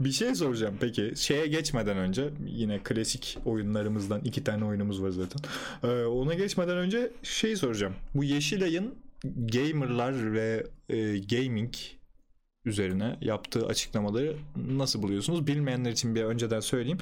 [0.00, 1.12] Bir şey soracağım peki.
[1.16, 5.40] Şeye geçmeden önce yine klasik oyunlarımızdan iki tane oyunumuz var zaten.
[5.82, 7.94] Ee, ona geçmeden önce şey soracağım.
[8.14, 11.74] Bu Yeşilay'ın gamerlar ve e, gaming
[12.64, 14.36] üzerine yaptığı açıklamaları
[14.68, 15.46] nasıl buluyorsunuz?
[15.46, 16.98] Bilmeyenler için bir önceden söyleyeyim.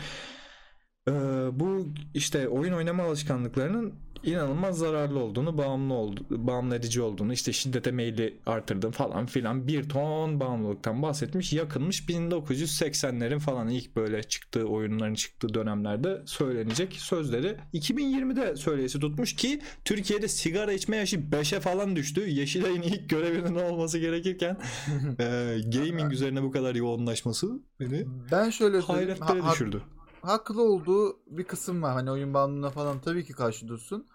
[1.09, 1.12] Ee,
[1.53, 7.91] bu işte oyun oynama alışkanlıklarının inanılmaz zararlı olduğunu, bağımlı oldu, bağımlı edici olduğunu, işte şiddete
[7.91, 11.53] meyli artırdığını falan filan bir ton bağımlılıktan bahsetmiş.
[11.53, 19.61] Yakınmış 1980'lerin falan ilk böyle çıktığı oyunların çıktığı dönemlerde söylenecek sözleri 2020'de söyleyesi tutmuş ki
[19.85, 22.29] Türkiye'de sigara içme yaşı 5'e falan düştü.
[22.29, 24.57] Yeşilay'ın ilk görevinin olması gerekirken
[25.19, 29.83] e, gaming üzerine bu kadar yoğunlaşması beni Ben şöyle hayretlere ha- ha- düşürdü.
[30.23, 31.93] Haklı olduğu bir kısım var.
[31.93, 34.07] Hani oyun bağımlılığına falan tabii ki karşı dursun.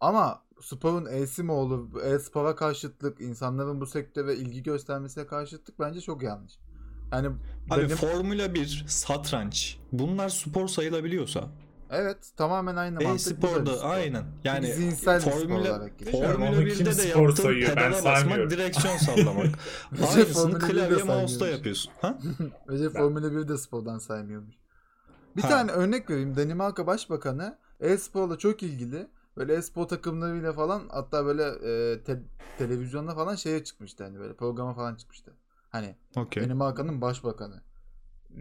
[0.00, 0.42] Ama
[1.38, 2.02] mi olur?
[2.02, 6.52] E-spora karşıtlık, insanların bu sektöre ilgi göstermesine karşıtlık bence çok yanlış.
[7.12, 7.28] Yani
[7.70, 11.48] Abi benim- Formula 1, satranç bunlar spor sayılabiliyorsa
[11.90, 13.10] evet tamamen aynı mantık.
[13.16, 13.90] güzel bir e-sporda spor.
[13.90, 15.88] aynen yani zihinsel Formula.
[16.10, 17.68] Formula Onu kim 1'de de spor yaptığın sayıyor?
[17.68, 18.50] Ben pedala basmak saymıyorum.
[18.50, 19.46] direksiyon sallamak.
[19.92, 21.92] Aynısını Formula 1'de klavye mouse'da yapıyorsun.
[22.00, 22.18] Ha?
[22.68, 24.54] Ben- Formula 1 de spordan saymıyormuş.
[25.36, 25.48] Bir Ha.
[25.48, 26.36] tane örnek vereyim.
[26.36, 29.06] Danimarka Başbakanı e-sporla çok ilgili.
[29.36, 32.22] Böyle e-spor takımlarıyla falan hatta böyle e, te-
[32.58, 34.04] televizyonda falan şeye çıkmıştı.
[34.04, 35.32] Hani böyle programa falan çıkmıştı.
[35.70, 36.42] Hani Okey.
[36.44, 37.62] Danimarka'nın başbakanı.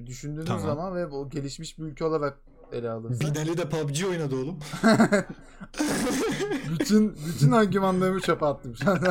[0.06, 0.62] Düşündüğünüz Tamam.
[0.66, 2.38] zaman ve o gelişmiş bir ülke olarak
[2.72, 4.60] ele alınsa Binali de PUBG oynadı oğlum.
[6.80, 9.00] bütün bütün argümanlarımı çöpe attım şu an.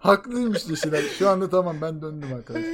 [0.00, 1.02] Haklıymış Yeşilay.
[1.02, 2.70] Şu anda tamam ben döndüm arkadaşlar.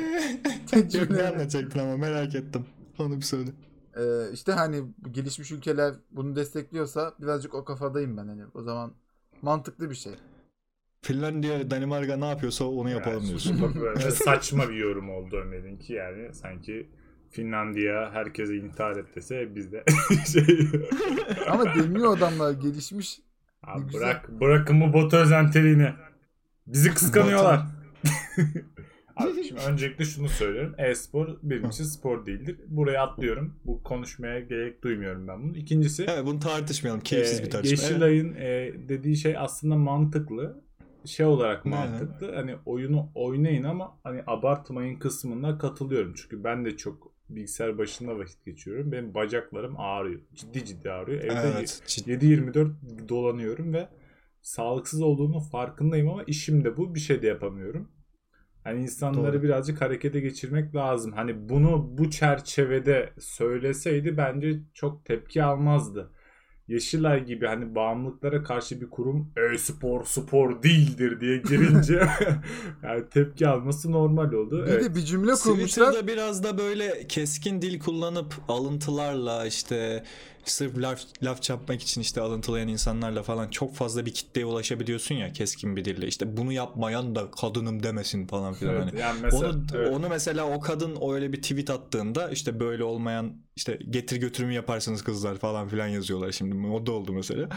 [1.00, 2.66] Yok ne anlatacaktın ama merak ettim.
[2.98, 3.50] Onu bir söyle.
[3.96, 8.42] Ee, işte hani gelişmiş ülkeler bunu destekliyorsa birazcık o kafadayım ben hani.
[8.54, 8.92] O zaman
[9.42, 10.12] mantıklı bir şey.
[11.02, 13.70] Finlandiya, Danimarka ne yapıyorsa onu yapalım Yani diyorsun.
[14.10, 16.90] saçma bir yorum oldu Ömer'in ki yani sanki
[17.30, 19.84] Finlandiya herkese intihar et dese biz de
[20.32, 20.68] şey...
[21.48, 23.20] Ama demiyor adamlar gelişmiş.
[23.62, 25.92] Abi bırak, bırakın bu bot özenteliğini.
[26.66, 27.60] Bizi kıskanıyorlar.
[29.16, 30.74] Abi şimdi öncelikle şunu söylüyorum.
[30.78, 32.60] E-spor benim için spor değildir.
[32.68, 33.54] Buraya atlıyorum.
[33.64, 35.56] Bu konuşmaya gerek duymuyorum ben bunu.
[35.56, 37.00] İkincisi Evet bunu tartışmayalım.
[37.00, 37.76] Keyifsiz e, bir tartışma.
[37.76, 37.90] Evet.
[37.90, 40.60] Yeşilay'ın e, dediği şey aslında mantıklı.
[41.04, 42.34] Şey olarak mantıklı.
[42.34, 46.14] Hani oyunu oynayın ama hani abartmayın kısmına katılıyorum.
[46.16, 48.92] Çünkü ben de çok bilgisayar başında vakit geçiriyorum.
[48.92, 50.20] Benim bacaklarım ağrıyor.
[50.34, 51.20] Ciddi ciddi ağrıyor.
[51.24, 51.82] Evde Evet.
[51.86, 52.10] ciddi.
[52.12, 53.88] 7-24 dolanıyorum ve
[54.46, 56.94] sağlıksız olduğunu farkındayım ama işim de bu.
[56.94, 57.88] Bir şey de yapamıyorum.
[58.64, 59.42] Hani insanları Doğru.
[59.42, 61.12] birazcık harekete geçirmek lazım.
[61.12, 66.10] Hani bunu bu çerçevede söyleseydi bence çok tepki almazdı.
[66.68, 71.94] Yeşilay gibi hani bağımlılıklara karşı bir kurum e-spor spor değildir diye girince
[72.82, 74.66] yani tepki alması normal oldu.
[74.66, 74.84] Bir Evet.
[74.84, 75.86] de bir cümle kurmuşlar.
[75.86, 80.04] Twitter'da biraz da böyle keskin dil kullanıp alıntılarla işte
[80.50, 85.32] sırf laf, laf çarpmak için işte alıntılayan insanlarla falan çok fazla bir kitleye ulaşabiliyorsun ya
[85.32, 86.06] keskin bir dille.
[86.06, 88.74] İşte bunu yapmayan da kadınım demesin falan filan.
[88.74, 89.00] Evet, hani.
[89.00, 89.90] yani mesela, onu evet.
[89.92, 95.02] onu mesela o kadın öyle bir tweet attığında işte böyle olmayan işte getir götürümü yaparsınız
[95.02, 96.66] kızlar falan filan yazıyorlar şimdi.
[96.66, 97.48] O da oldu mesela.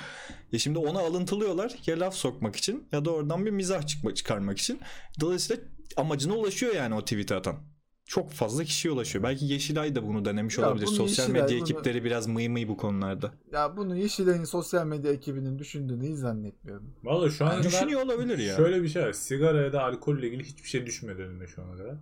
[0.51, 4.57] Ya şimdi onu alıntılıyorlar ya laf sokmak için ya da oradan bir mizah çıkma, çıkarmak
[4.57, 4.79] için.
[5.19, 5.63] Dolayısıyla
[5.97, 7.78] amacına ulaşıyor yani o tweet'i atan.
[8.09, 9.23] Çok fazla kişiye ulaşıyor.
[9.23, 10.85] Belki Yeşilay da bunu denemiş Ya olabilir.
[10.87, 13.31] bunu Sosyal Yeşilay medya bunu- ekipleri biraz mıy mıy bu konularda.
[13.51, 16.93] Ya bunu Yeşilay'ın sosyal medya ekibinin düşündüğünü hiç zannetmiyorum.
[17.03, 18.55] Valla şu ana kadar Düşünüyor olabilir ya.
[18.55, 19.13] Şöyle bir şey var.
[19.13, 21.95] Sigara ya da alkolle ilgili hiçbir şey düşmedi önüme şu ana kadar.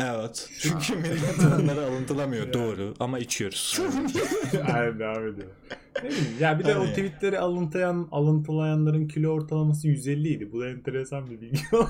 [0.00, 0.48] Evet.
[0.60, 2.46] Çünkü millet onları alıntılamıyor.
[2.46, 2.52] Ya.
[2.52, 2.94] Doğru.
[3.00, 3.80] Ama içiyoruz.
[4.74, 5.48] Aynen devam ediyor.
[6.40, 6.90] Ya bir de o Aynen.
[6.92, 10.52] tweetleri alıntılayan, alıntılayanların kilo ortalaması 150 idi.
[10.52, 11.60] Bu da enteresan bir bilgi.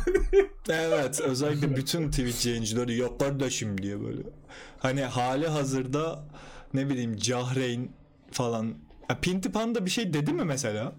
[0.68, 4.22] Evet özellikle bütün Twitch yayıncıları ya kardeşim diye böyle.
[4.78, 6.24] Hani hali hazırda
[6.74, 7.88] ne bileyim Cahreyn
[8.30, 8.74] falan.
[9.10, 10.92] Ya Pinti Panda bir şey dedi mi mesela?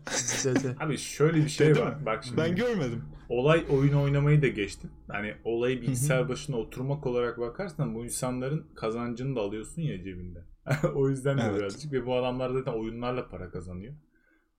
[0.46, 0.76] Dedi.
[0.80, 1.96] Abi şöyle bir şey Dedi var.
[1.96, 2.06] mi?
[2.06, 3.04] Bak şimdi Ben görmedim.
[3.30, 4.90] olay oyun oynamayı da geçtim.
[5.08, 10.40] Hani olayı bilgisayar başına oturmak olarak bakarsan bu insanların kazancını da alıyorsun ya cebinde.
[10.96, 11.60] o yüzden de Evet.
[11.60, 13.94] birazcık ve bu adamlar zaten oyunlarla para kazanıyor.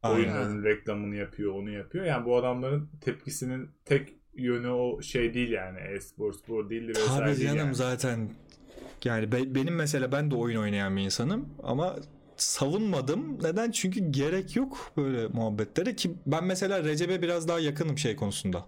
[0.03, 2.05] Oyunların reklamını yapıyor, onu yapıyor.
[2.05, 5.79] Yani bu adamların tepkisinin tek yönü o şey değil yani.
[5.97, 7.75] E-spor spor değildir vesaire Tabii değil canım yani.
[7.75, 8.31] zaten
[9.05, 11.97] yani be- benim mesela ben de oyun oynayan bir insanım ama
[12.43, 13.43] savunmadım.
[13.43, 13.71] Neden?
[13.71, 18.67] Çünkü gerek yok böyle muhabbetlere ki ben mesela Recep'e biraz daha yakınım şey konusunda.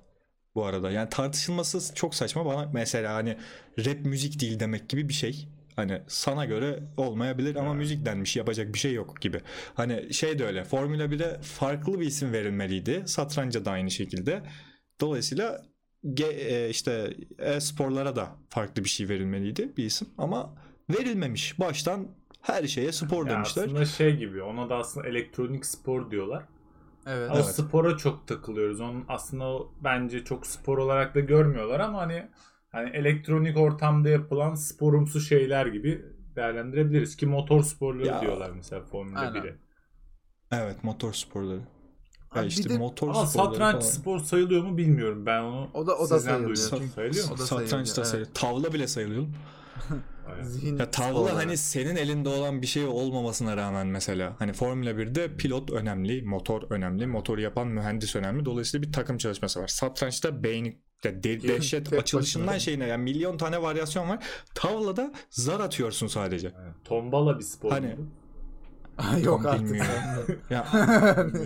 [0.54, 3.36] Bu arada yani tartışılması çok saçma bana mesela hani
[3.78, 5.48] rap müzik değil demek gibi bir şey.
[5.76, 9.40] Hani sana göre olmayabilir ama müzik denmiş yapacak bir şey yok gibi.
[9.74, 13.02] Hani şey de öyle Formula 1'e farklı bir isim verilmeliydi.
[13.06, 14.42] Satranca da aynı şekilde.
[15.00, 15.62] Dolayısıyla
[16.04, 20.54] ge- e, işte e-sporlara da farklı bir şey verilmeliydi bir isim ama
[20.90, 21.58] verilmemiş.
[21.60, 22.08] Baştan
[22.44, 23.64] her şeye spor Ya demişler.
[23.64, 26.44] aslında şey gibi ona da aslında elektronik spor diyorlar.
[27.06, 27.30] Evet.
[27.30, 27.46] O Evet.
[27.46, 28.80] spora çok takılıyoruz.
[28.80, 32.28] Onun aslında o bence çok spor olarak da görmüyorlar ama hani
[32.72, 36.04] hani elektronik ortamda yapılan sporumsu şeyler gibi
[36.36, 38.20] değerlendirebiliriz ki motor sporları Ya.
[38.20, 39.34] diyorlar mesela Formula Aynen.
[39.42, 39.54] 1'e.
[40.52, 41.60] Evet motor sporları.
[42.34, 43.80] Ya Abi işte de motor Ama sporları satranç falan.
[43.80, 45.26] spor sayılıyor mu bilmiyorum.
[45.26, 46.56] Ben onu O da- o da sayılıyor.
[46.70, 47.32] Çünkü- Sayılıyor mu?
[47.34, 48.34] O da Satranç sayılıyor, da evet.
[48.34, 49.24] Tavla bile sayılıyor.
[50.42, 51.34] Zihin Ya tavla sporları.
[51.34, 56.62] hani senin elinde olan bir şey olmamasına rağmen mesela hani Formula 1'de pilot önemli, motor
[56.70, 58.44] önemli, motoru yapan mühendis önemli.
[58.44, 59.68] Dolayısıyla bir takım çalışması var.
[59.68, 62.58] Satrançta beyin ya de- dehşet açılışından başına.
[62.60, 64.24] şeyine yani milyon tane varyasyon var.
[64.54, 66.52] Tavlada zar atıyorsun sadece.
[66.58, 66.74] Aynen.
[66.84, 67.70] Tombala bir spor.
[67.70, 68.00] Hani- muydu?
[69.24, 69.76] Yok artık.
[70.50, 70.66] Ya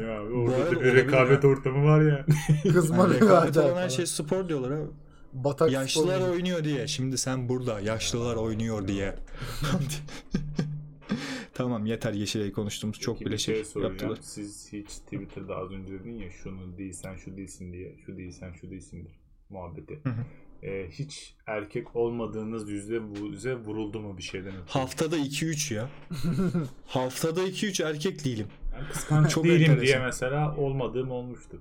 [0.00, 1.50] ya orada bir rekabet ya.
[1.50, 2.26] ortamı var ya.
[2.72, 4.86] Kızma yani rekabet olan her şey spor diyorlar abi.
[5.32, 6.30] Batak Yaşlılar sporu.
[6.32, 6.86] oynuyor diye.
[6.86, 9.14] Şimdi sen burada yaşlılar oynuyor diye.
[11.54, 13.92] tamam yeter Yeşilay'ı konuştuğumuz çok bile şey soracağım.
[13.94, 14.18] yaptılar.
[14.22, 17.96] Siz hiç Twitter'da az önce dedin ya şunu değilsen şu değilsin diye.
[18.06, 19.12] Şu değilsen şu değilsindir
[19.50, 20.00] muhabbeti.
[20.02, 20.24] Hı hı.
[20.62, 24.64] Ee, hiç erkek olmadığınız yüzde yüze vuruldu mu bir şeyden ötürü?
[24.68, 25.88] Haftada 2-3 ya.
[26.86, 28.46] Haftada 2-3 erkek değilim.
[28.74, 29.82] Yani kıskanç Çok değilim enteresan.
[29.86, 31.60] diye mesela olmadığım olmuştu.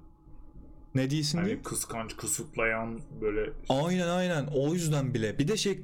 [0.95, 1.55] Ne değilsin diye?
[1.55, 5.39] Hani kıskanç, kısıtlayan böyle Aynen aynen o yüzden bile.
[5.39, 5.81] Bir de şey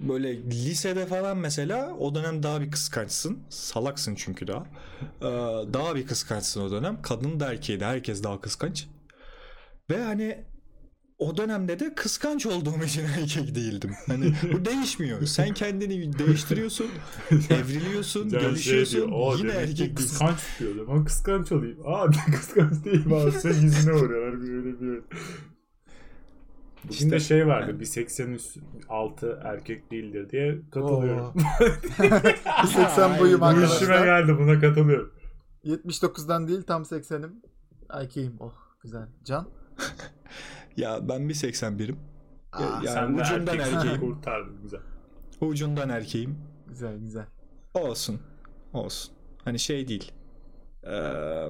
[0.00, 3.38] böyle lisede falan mesela o dönem daha bir kıskançsın.
[3.48, 4.66] Salaksın çünkü daha.
[5.20, 5.26] Ee,
[5.72, 7.02] daha bir kıskançsın o dönem.
[7.02, 8.86] Kadın da erkeği de herkes daha kıskanç.
[9.90, 10.44] Ve hani
[11.18, 13.90] o dönemde de kıskanç olduğum için erkek değildim.
[14.06, 15.22] Hani bu değişmiyor.
[15.26, 16.86] Sen kendini değiştiriyorsun,
[17.50, 18.96] evriliyorsun, şey gelişiyorsun.
[18.96, 20.76] diyor, "Aa, yine erkek kıskanç diyor.
[20.76, 21.78] O zaman kıskanç olayım.
[21.86, 23.32] Aa kıskanç değilim abi.
[23.32, 25.02] Sen yüzüne vuruyorlar böyle bir.
[26.84, 27.70] Bugün İşte- de şey vardı.
[27.70, 27.80] Yani.
[27.80, 31.32] Bir 80 üstü altı erkek değildir diye katılıyorum.
[32.72, 34.04] 80 boyum Bu işime arkadaşlar.
[34.04, 35.12] geldi buna katılıyorum.
[35.64, 37.32] 79'dan değil tam 80'im.
[37.90, 38.36] Erkeğim.
[38.40, 38.52] Oh
[38.82, 39.06] güzel.
[39.24, 39.48] Can?
[40.78, 41.96] Ya ben bir 81'im.
[42.52, 44.00] Aa, Yani Sen de ucundan erkeğim.
[44.00, 44.80] kurtardın güzel.
[45.40, 46.38] Ucundan erkeğim.
[46.68, 47.26] Güzel güzel.
[47.74, 48.20] Olsun.
[48.72, 49.14] Olsun.
[49.44, 50.12] Hani şey değil.
[50.86, 51.48] Eee,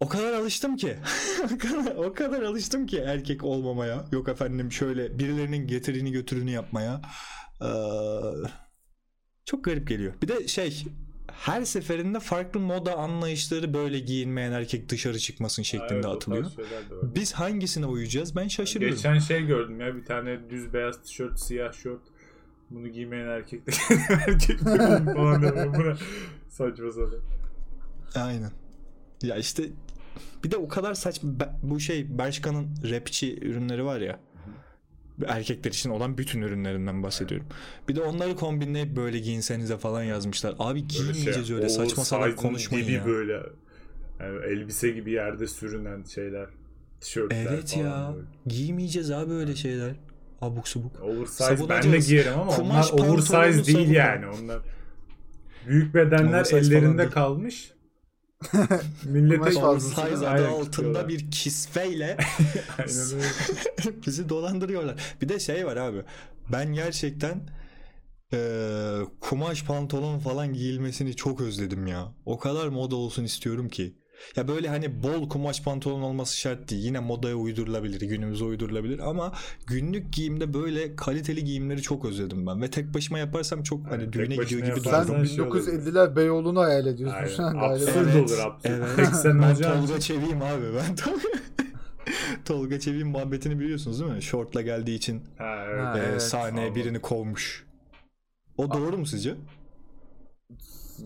[0.00, 0.96] o kadar alıştım ki.
[1.54, 4.04] o, kadar, o kadar alıştım ki erkek olmamaya.
[4.12, 7.00] Yok efendim şöyle birilerinin getirini götürünü yapmaya.
[7.60, 7.68] Eee,
[9.44, 10.14] çok garip geliyor.
[10.22, 10.84] Bir de şey
[11.38, 16.50] her seferinde farklı moda anlayışları böyle giyinmeyen erkek dışarı çıkmasın şeklinde Evet, atılıyor.
[17.02, 18.36] Biz hangisine uyacağız?
[18.36, 18.96] Ben şaşırıyorum.
[18.96, 22.02] Geçen şey gördüm ya bir tane düz beyaz tişört, siyah şort.
[22.70, 23.70] Bunu giymeyen erkek de
[24.26, 24.64] erkek de
[25.14, 25.74] falan diyor.
[25.74, 25.94] Bu ne?
[26.48, 27.20] Saçma sapan.
[28.14, 28.50] Aynen.
[29.22, 29.62] Ya işte
[30.44, 31.30] bir de o kadar saçma
[31.62, 34.20] bu şey Bershka'nın rapçi ürünleri var ya.
[35.26, 37.46] Erkekler için olan bütün ürünlerinden bahsediyorum.
[37.88, 40.54] Bir de onları kombinleyip böyle giyinsenize falan yazmışlar.
[40.58, 43.06] Abi giymeyeceğiz öyle saçma salak konuşmayın dibi ya.
[43.06, 43.32] böyle
[44.20, 46.46] yani elbise gibi yerde sürünen şeyler.
[47.00, 48.14] Tişörtler Evet falan ya.
[48.14, 48.26] böyle.
[48.46, 49.90] Giymeyeceğiz abi öyle şeyler.
[50.40, 51.00] Abuk subuk.
[51.02, 51.84] Oversize Savunacağız.
[51.84, 54.26] ben de giyerim ama Kumaş onlar oversize değil savun- yani.
[54.26, 54.58] Onlar
[55.68, 57.72] büyük bedenler Oversize ellerinde kalmış.
[59.04, 59.94] Millete fazlası.
[60.26, 62.16] Adı altında bir kisveyle
[64.06, 65.16] bizi dolandırıyorlar.
[65.22, 66.02] Bir de şey var abi.
[66.52, 67.40] Ben gerçekten
[68.32, 72.14] eee, kumaş pantolon falan giyilmesini çok özledim ya.
[72.26, 73.94] O kadar moda olsun istiyorum ki.
[74.36, 76.84] Ya böyle hani bol kumaş pantolon olması şart değil.
[76.84, 79.32] Yine modaya uydurulabilir, günümüze uydurulabilir ama
[79.66, 82.62] günlük giyimde böyle kaliteli giyimleri çok özledim ben.
[82.62, 85.26] Ve tek başıma yaparsam çok hani Evet, düğüne gidiyor gibi Sen dururum.
[85.26, 85.66] şey olur.
[85.66, 87.54] 1950'ler Beyoğlu'nu hayal ediyorsun şu Aynen.
[87.58, 87.74] an galiba.
[87.90, 88.72] Absürt Evet, olur absürt.
[88.98, 89.14] evet.
[89.22, 89.54] Sen Ben.
[89.54, 90.64] Tolga Çevik'im abi.
[90.76, 91.20] Ben Tolga,
[92.44, 94.22] Tolga Çevik'in muhabbetini biliyorsunuz değil mi?
[94.22, 95.96] Şortla geldiği için Ha, evet.
[95.96, 96.22] E, evet.
[96.22, 97.66] sahneye birini kovmuş.
[98.56, 99.34] O doğru mu sizce?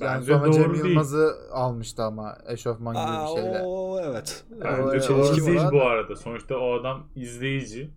[0.01, 0.75] Yani Bence sonra Cem.
[0.75, 3.61] Yılmaz'ı almıştı ama eşofman gibi Aa, bir şeyle.
[3.65, 4.45] o evet.
[4.51, 6.17] Bence doğru orası değil bu da- arada.
[6.17, 7.91] Sonuçta o adam izleyici.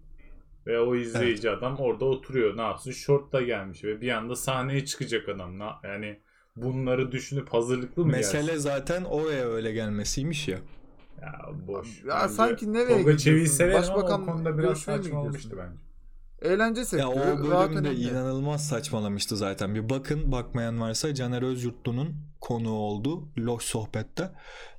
[0.67, 2.57] Ve o izleyici adam orada oturuyor.
[2.57, 2.91] Ne yapsın?
[2.91, 5.59] Şortla gelmiş ve bir anda sahneye çıkacak adam.
[5.83, 6.19] Yani
[6.55, 8.57] bunları düşünüp hazırlıklı mı Mesele gelsin?
[8.59, 10.57] zaten oraya öyle gelmesiymiş ya.
[11.21, 11.33] Ya
[11.67, 12.03] boş.
[12.03, 13.69] Ya Bence sanki nereye Tolga gidiyorsun?
[13.69, 15.77] O Başbakan konuda biraz saçma olmuştu bence.
[16.41, 19.75] Eğlence Ya sektörü o rahat bölümde inanılmaz saçmalamıştı zaten.
[19.75, 23.29] Bir bakın bakmayan varsa Caner Özyurtlu'nun konuğu oldu.
[23.37, 24.31] Loş sohbette.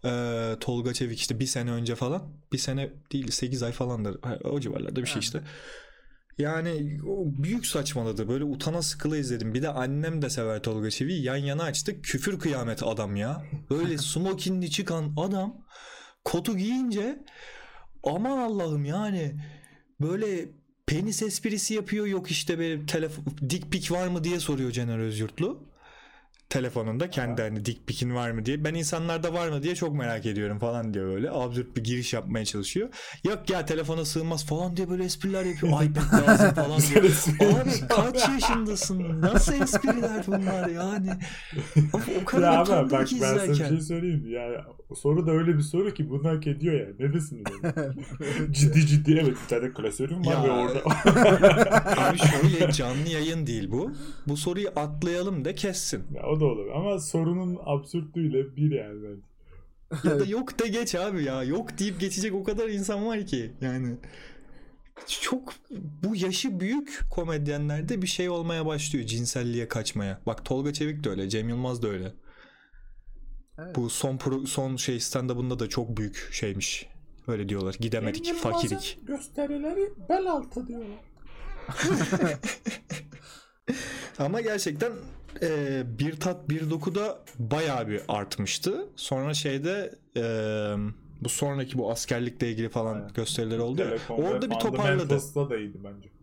[0.04, 2.22] Ee, Tolga Çevik işte bir sene önce falan.
[2.52, 4.18] Bir sene değil 8 ay falandır.
[4.44, 5.42] O civarlarda bir şey işte.
[6.38, 8.28] Yani o büyük saçmaladı.
[8.28, 9.54] Böyle utana sıkıla izledim.
[9.54, 11.22] Bir de annem de sever Tolga Çevik'i.
[11.22, 12.04] Yan yana açtık.
[12.04, 13.42] Küfür kıyameti adam ya.
[13.70, 15.66] Böyle smokinli çıkan adam
[16.24, 17.24] kotu giyince
[18.02, 19.40] aman Allah'ım yani
[20.00, 20.48] böyle
[20.86, 22.06] penis esprisi yapıyor.
[22.06, 25.66] Yok işte benim telefon dik pik var mı diye soruyor Caner Özyurtlu.
[26.50, 28.64] Telefonunda kendi hani dik pikin var mı diye.
[28.64, 31.30] Ben insanlarda var mı diye çok merak ediyorum falan diyor öyle.
[31.30, 32.88] Absürt bir giriş yapmaya çalışıyor.
[33.24, 35.82] Yok ya telefona sığmaz falan diye böyle espriler yapıyor.
[35.82, 37.04] iPad lazım falan diyor.
[37.58, 39.20] Abi kaç yaşındasın?
[39.22, 41.10] Nasıl espriler bunlar yani?
[41.92, 44.24] Of, o kadar Ya ama utandım bak ben sana bir şey söyleyeyim?
[44.28, 44.56] Yani
[44.94, 46.86] soru da öyle bir soru ki bunu hak ediyor ya.
[46.98, 47.44] Ne desin
[48.50, 50.80] ciddi ciddi evet bir tane klasörüm var Ya, ve orada.
[52.08, 53.92] Abi şöyle canlı yayın değil bu.
[54.26, 56.02] Bu soruyu atlayalım da kessin.
[56.14, 59.26] ya, o da olur ama sorunun absürtlüğüyle bir yani bence.
[60.08, 61.42] Ya da yok de geç abi ya.
[61.44, 63.52] Yok deyip geçecek o kadar insan var ki.
[63.60, 63.96] Yani
[65.22, 65.54] çok
[66.04, 70.20] bu yaşı büyük komedyenlerde bir şey olmaya başlıyor cinselliğe kaçmaya.
[70.26, 72.12] Bak Tolga Çevik de öyle, Cem Yılmaz da öyle.
[73.58, 73.76] Evet.
[73.76, 76.86] Bu son pro, son şey stand-up'ında da çok büyük şeymiş.
[77.28, 77.76] Öyle diyorlar.
[77.80, 78.98] Gidemedik, fakirik.
[79.02, 80.98] gösterileri bel altı diyorlar.
[84.18, 84.92] Ama gerçekten
[85.42, 88.88] e, bir tat bir dokuda bayağı bir artmıştı.
[88.96, 90.22] Sonra şeyde e,
[91.20, 93.12] bu sonraki bu askerlikle ilgili falan Aynen.
[93.14, 93.88] gösteriler oldu ya.
[93.88, 95.20] Telekom'da Orada bir toparladı.
[95.50, 96.15] Da iyiydi bence.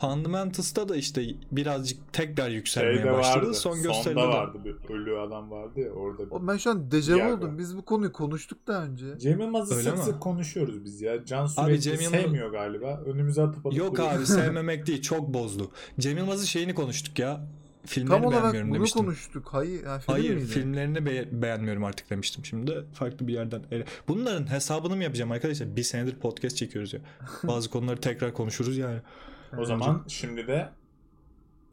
[0.00, 3.44] Fundamentals'ta da işte birazcık tekrar yükselmeye Şeyde başladı.
[3.46, 3.54] vardı.
[3.54, 4.24] Son Sonda gösteride de.
[4.26, 6.26] vardı bir ölü adam vardı ya orada.
[6.26, 6.30] Bir.
[6.30, 7.58] Oğlum ben şu an dejavu oldum.
[7.58, 9.18] Biz bu konuyu konuştuk daha önce.
[9.18, 10.02] Cem Yılmaz'ı sık mi?
[10.02, 11.24] sık konuşuyoruz biz ya.
[11.24, 13.00] Can Abi sürekli Cem Yılmaz- sevmiyor galiba.
[13.06, 14.12] Önümüze atıp atıp Yok duruyor.
[14.12, 15.70] abi sevmemek değil çok bozdu.
[15.98, 17.40] Cem Yılmaz'ın şeyini konuştuk ya.
[17.86, 19.04] Filmlerini Tam beğenmiyorum bunu demiştim.
[19.04, 19.48] konuştuk.
[19.50, 20.46] Hayır, ha, film Hayır miydi?
[20.46, 22.44] filmlerini be- beğenmiyorum artık demiştim.
[22.44, 23.62] Şimdi farklı bir yerden.
[23.70, 25.76] ele- Bunların hesabını mı yapacağım arkadaşlar?
[25.76, 27.00] Bir senedir podcast çekiyoruz ya.
[27.44, 28.98] Bazı konuları tekrar konuşuruz yani.
[29.58, 30.68] O zaman şimdi de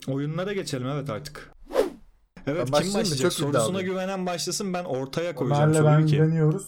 [0.07, 1.51] Oyunlara geçelim evet artık.
[2.47, 2.99] Evet kim başlayayım mı?
[3.01, 3.31] başlayacak?
[3.31, 6.15] Çok Sorusuna güvenen başlasın ben ortaya koyacağım Ömer'le soruyu ben ki.
[6.15, 6.67] güveniyoruz.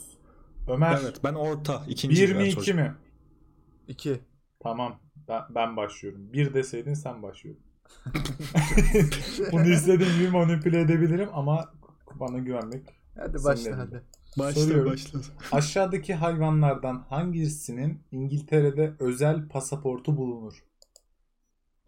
[0.67, 2.79] Ömer Evet ben orta ikinci 1 mi ben 2 soracağım.
[2.79, 2.95] mi?
[3.87, 4.19] 2.
[4.59, 4.99] Tamam.
[5.27, 6.33] Ben, ben başlıyorum.
[6.33, 7.63] Bir deseydin sen başlıyordun.
[9.51, 11.73] Bunu istediğim gibi manipüle edebilirim ama
[12.19, 12.85] bana güvenmek.
[13.17, 14.03] Hadi başla hadi.
[14.39, 14.91] Başla Soruyorum.
[14.91, 15.19] başla.
[15.51, 20.63] Aşağıdaki hayvanlardan hangisinin İngiltere'de özel pasaportu bulunur?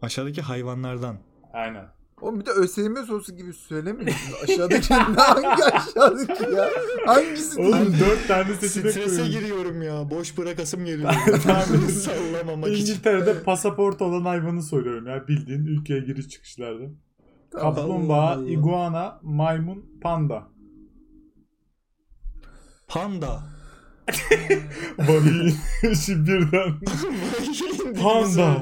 [0.02, 1.16] Aşağıdaki hayvanlardan.
[1.52, 1.84] Aynen.
[2.20, 4.34] Oğlum bir de ÖSYM sorusu gibi söylemiyorsun.
[4.44, 6.68] Aşağıdaki hangi aşağıdaki ya?
[7.06, 7.60] Hangisi?
[7.60, 9.30] Oğlum dört tane seçenek Strese koyuyorum.
[9.30, 10.10] giriyorum ya.
[10.10, 11.12] Boş bırakasım geliyor.
[11.42, 11.62] Tamam.
[11.88, 12.80] Sallamamak için.
[12.80, 16.84] İngiltere'de pasaport olan hayvanı soruyorum ya bildiğin ülkeye giriş çıkışlarda.
[17.50, 20.48] Kaplumbağa, iguana, maymun, panda.
[22.88, 23.42] Panda.
[24.98, 25.52] Vay
[25.92, 26.74] işi birden.
[28.02, 28.60] Panda.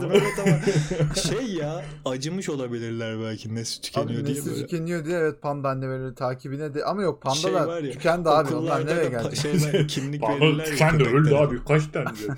[1.15, 4.61] Şey ya acımış olabilirler belki nesli tükeniyor Abi diye nesli böyle.
[4.67, 9.09] tükeniyor diye evet panda anneleri takibine de ama yok panda Şey tükendi abi onlar nereye
[9.09, 9.37] geldi?
[9.37, 11.39] şeyler, kimlik Panda verirler ya tükendi öldü köpeklere.
[11.41, 12.37] abi kaç tane diyor.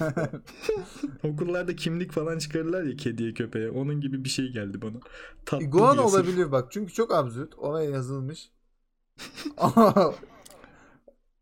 [1.32, 3.70] Okullarda kimlik falan çıkarırlar ya kediye köpeğe.
[3.70, 4.96] Onun gibi bir şey geldi bana.
[5.46, 8.50] Tatlı İguana olabilir bak çünkü çok absürt oraya yazılmış.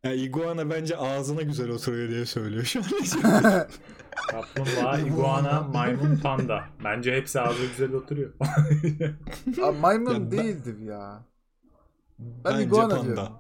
[0.05, 2.85] Ya iguana bence ağzına güzel oturuyor diye söylüyor şu an.
[4.31, 6.65] Kaplumbağa, iguana, maymun, panda.
[6.85, 8.31] Bence hepsi ağzı güzel oturuyor.
[9.63, 11.25] Abi maymun Ya ben- değildir ya.
[12.19, 13.05] Ben bence iguana panda.
[13.17, 13.33] diyorum.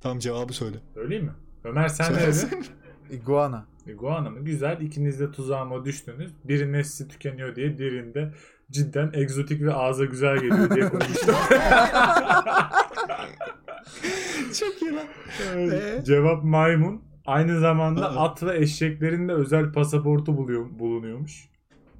[0.00, 0.76] Tam cevabı söyle.
[0.96, 1.30] Öyle mi?
[1.64, 2.66] Ömer sen ne dedin?
[3.10, 3.66] Iguana.
[3.86, 4.40] İguana mı?
[4.40, 4.80] Güzel.
[4.80, 6.32] İkiniz de tuzağıma düştünüz.
[6.44, 8.34] Biri nesli tükeniyor diye diğerinde
[8.70, 11.34] cidden egzotik ve ağza güzel geliyor diye konuştum.
[14.60, 15.06] Çok iyi lan.
[15.56, 16.02] Ee?
[16.04, 17.02] Cevap maymun.
[17.26, 18.24] Aynı zamanda Aa.
[18.24, 21.48] at ve eşeklerin de özel pasaportu buluyor, bulunuyormuş.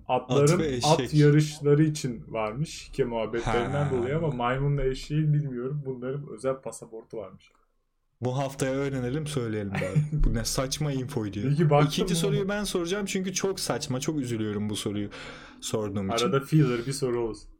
[0.08, 3.90] Atların At at, yarışları için varmış hike muhabbetlerinden Ha.
[3.90, 5.82] dolayı ama maymunla eşeği bilmiyorum.
[5.86, 7.50] Bunların özel pasaportu varmış.
[8.20, 10.02] Bu haftaya öğrenelim söyleyelim bari.
[10.24, 11.56] Bu ne saçma infoydu diyor.
[11.56, 12.18] Ki İkinci mı?
[12.18, 14.00] soruyu ben soracağım çünkü çok saçma.
[14.00, 15.08] Çok üzülüyorum bu soruyu
[15.60, 16.26] sorduğum için.
[16.26, 17.50] Arada filler bir soru olsun.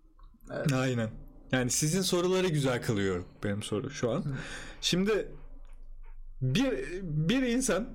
[0.57, 0.73] Evet.
[0.73, 1.11] Aynen.
[1.53, 4.25] Yani sizin soruları güzel kılıyor benim soru şu an.
[4.81, 5.29] Şimdi
[6.43, 6.73] bir
[7.03, 7.89] bir insan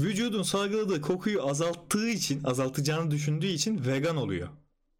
[0.00, 4.48] vücudun salgıladığı kokuyu azalttığı için, azaltacağını düşündüğü için vegan oluyor.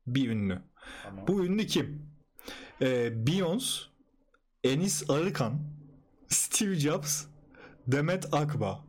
[0.06, 0.62] Bir ünlü.
[1.02, 1.26] Tamam.
[1.28, 2.06] Bu ünlü kim?
[2.82, 3.84] Ee, Beyoncé,
[4.64, 5.60] Enis Arıkan,
[6.28, 7.24] Steve Jobs,
[7.86, 8.84] Demet Akba.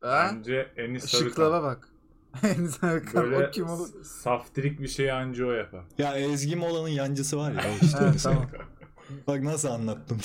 [0.00, 0.30] Ha?
[0.32, 1.28] Bence Enis Arıkan.
[1.28, 1.88] Şıklara bak.
[2.42, 3.88] Enis Arıkan Böyle o kim olur?
[4.04, 5.84] saftirik bir şey anca o yapar.
[5.98, 7.98] Ya Ezgi Mola'nın yancısı var ya o işte.
[8.02, 8.46] Evet, tamam.
[9.26, 10.18] Bak nasıl anlattım.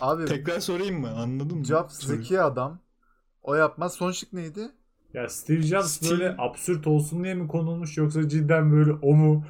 [0.00, 1.10] Abi Tekrar sorayım mı?
[1.16, 1.64] Anladın mı?
[1.64, 2.80] Jobs zeki adam.
[3.42, 3.94] O yapmaz.
[3.94, 4.68] Son şık neydi?
[5.14, 9.44] Ya Steve Jobs Steve- böyle absürt olsun diye mi konulmuş yoksa cidden böyle o mu?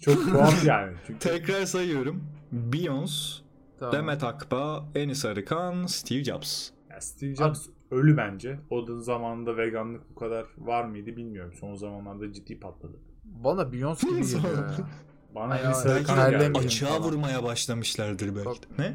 [0.00, 0.96] Çok tuhaf yani.
[1.06, 2.24] Çünkü Tekrar sayıyorum.
[2.54, 3.40] Beyoncé,
[3.78, 3.92] Tamam.
[3.94, 6.70] Demet Akba, Enis Arıkan, Steve Jobs.
[6.90, 8.60] Ya Steve Jobs ölü bence.
[8.70, 11.52] O da zamanında veganlık bu kadar var mıydı bilmiyorum.
[11.60, 12.96] Son zamanlarda ciddi patladı.
[13.24, 14.76] Bana Beyoncé gibi geliyor ya.
[15.34, 16.30] Bana Ay, Enis ay, Arıkan belki geldi.
[16.30, 17.02] terlemeyeyim Açığa falan.
[17.02, 18.44] vurmaya başlamışlardır belki.
[18.44, 18.78] Çok-.
[18.78, 18.94] Ne?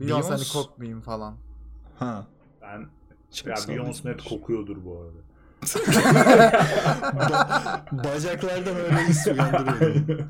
[0.00, 1.36] Beyoncé hani kokmayayım falan.
[1.98, 2.26] Ha.
[2.62, 2.86] Ben
[3.34, 3.54] Çok ya.
[3.54, 5.18] Beyoncé net kokuyordur bu arada.
[7.16, 10.24] Ba- bacaklardan öyle his uyandırıyor.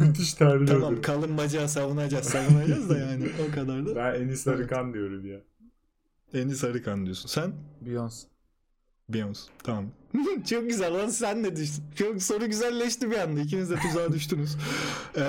[0.00, 0.66] Müthiş terliyordur.
[0.66, 3.96] tamam kalın bacağı savunacağız savunacağız da yani o kadar da.
[3.96, 5.40] Ben Enis Arıkan diyorum ya.
[6.34, 7.28] Enis Arıkan diyorsun.
[7.28, 7.52] Sen?
[7.86, 8.24] Beyoncé.
[9.10, 9.40] Beyoncé.
[9.64, 9.84] Tamam.
[10.50, 11.84] Çok güzel lan sen ne düştün?
[11.94, 13.40] Çok soru güzelleşti bir anda.
[13.40, 14.56] İkiniz de tuzağa düştünüz.
[15.16, 15.20] Ee,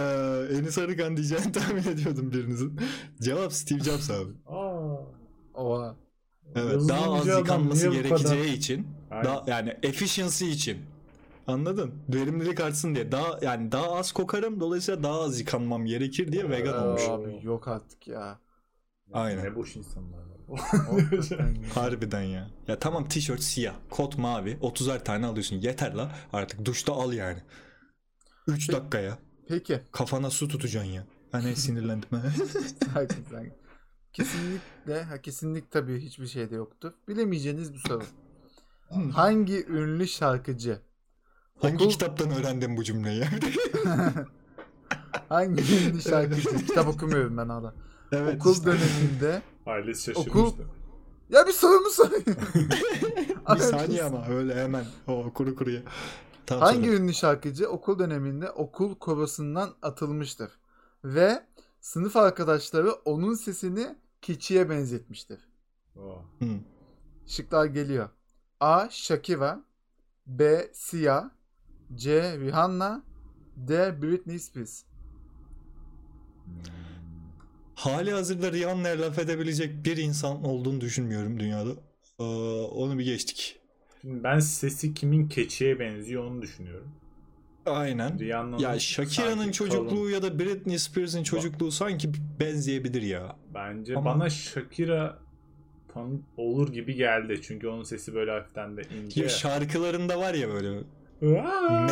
[0.52, 2.80] Enis Arıkan diyeceğini tahmin ediyordum birinizin.
[3.22, 4.32] Cevap Steve Jobs abi.
[4.48, 4.96] Aa.
[5.54, 5.96] Oha.
[6.56, 9.26] Evet, Yazılımcı daha az yıkanması gerekeceği kadar- için, Aynen.
[9.26, 10.78] daha yani efficiency için.
[11.48, 11.92] Anladın?
[12.14, 13.12] Verimlilik artsın diye.
[13.12, 17.02] Daha yani daha az kokarım dolayısıyla daha az yıkanmam gerekir diye vegan olmuş.
[17.10, 18.40] Abi yok artık ya.
[19.14, 19.44] Aynen.
[19.44, 20.20] Ne boş insanlar.
[21.74, 22.48] Harbiden ya.
[22.68, 25.56] Ya tamam tişört siyah, kot mavi, 30'ar tane alıyorsun.
[25.56, 26.12] Yeter la.
[26.34, 27.40] Artık duşta al yani.
[28.48, 28.80] 3 Peki.
[28.80, 29.18] dakika ya.
[29.48, 29.82] Peki.
[29.92, 31.04] Kafana su tutacaksın ya.
[31.32, 32.10] Hani sinirlendim.
[32.94, 33.54] Hakikaten.
[34.14, 36.94] Kesinlikle, ha kesinlik tabii hiçbir şeyde yoktur.
[37.08, 38.04] Bilemeyeceğiniz bir soru.
[39.14, 40.82] Hangi ünlü şarkıcı?
[41.62, 43.24] Hangi Okul- kitaptan öğrendin bu cümleyi?
[45.30, 46.58] Hangi ünlü şarkıcı?
[46.58, 47.74] Kitap okumuyorum ben hala.
[48.18, 48.36] Evet.
[48.42, 48.66] Okul işte.
[48.66, 49.42] döneminde.
[49.66, 50.32] Ailesi şaşırmıştı.
[50.40, 50.54] Okul-
[51.30, 52.26] Ya bir sorumu sorayım.
[53.56, 54.86] Bir saniye ama öyle hemen.
[55.08, 55.82] O kuru kuruya.
[56.46, 56.98] Tamam, Hangi söyle.
[56.98, 60.52] ünlü şarkıcı okul döneminde okul korosundan atılmıştır?
[61.04, 61.44] Ve
[61.82, 65.40] sınıf arkadaşları onun sesini keçiye benzetmiştir.
[65.96, 66.46] Hı.
[67.28, 68.10] Şıklar geliyor.
[68.60, 68.88] A.
[68.90, 69.64] Shakira
[70.28, 70.68] B.
[70.74, 71.32] Sia
[71.96, 72.38] C.
[72.40, 73.04] Rihanna
[73.58, 74.02] D.
[74.02, 74.84] Britney Spears
[77.76, 81.70] hali hazırda Rihanna'ya laf edebilecek bir insan olduğunu düşünmüyorum dünyada.
[82.20, 82.24] Ee,
[82.64, 83.60] onu bir geçtik.
[84.04, 86.92] Ben sesi kimin keçiye benziyor onu düşünüyorum.
[87.66, 88.18] Aynen.
[88.60, 90.12] Ya Shakira'nın çocukluğu kalın.
[90.12, 93.36] ya da Britney Spears'ın çocukluğu sanki benzeyebilir ya.
[93.54, 95.20] Bence Ama- bana Shakira
[96.38, 97.40] olur gibi geldi.
[97.44, 99.22] Çünkü onun sesi böyle hafiften de ince.
[99.24, 100.80] Ya şarkılarında var ya böyle.
[101.40, 101.88] Aa!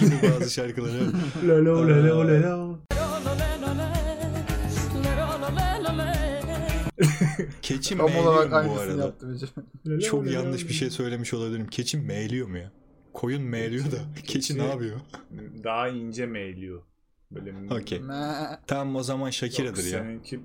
[0.00, 0.92] Gibi bazı şarkıları.
[1.48, 2.78] Lolo lolo lolo.
[7.62, 9.04] Keçi Tam meyliyor olarak mu bu aynısını arada?
[9.04, 11.66] yaptı Çok yanlış bir şey söylemiş olabilirim.
[11.66, 12.72] Keçi meyliyor mu ya?
[13.12, 13.96] Koyun meyliyor da.
[14.24, 15.00] Keçi keçi- ne yapıyor?
[15.64, 16.82] Daha ince meyliyor.
[17.30, 17.98] Böyle Okey.
[17.98, 19.90] Me- Tamam o zaman Yok, Shakira'dır ya.
[20.02, 20.40] Seninki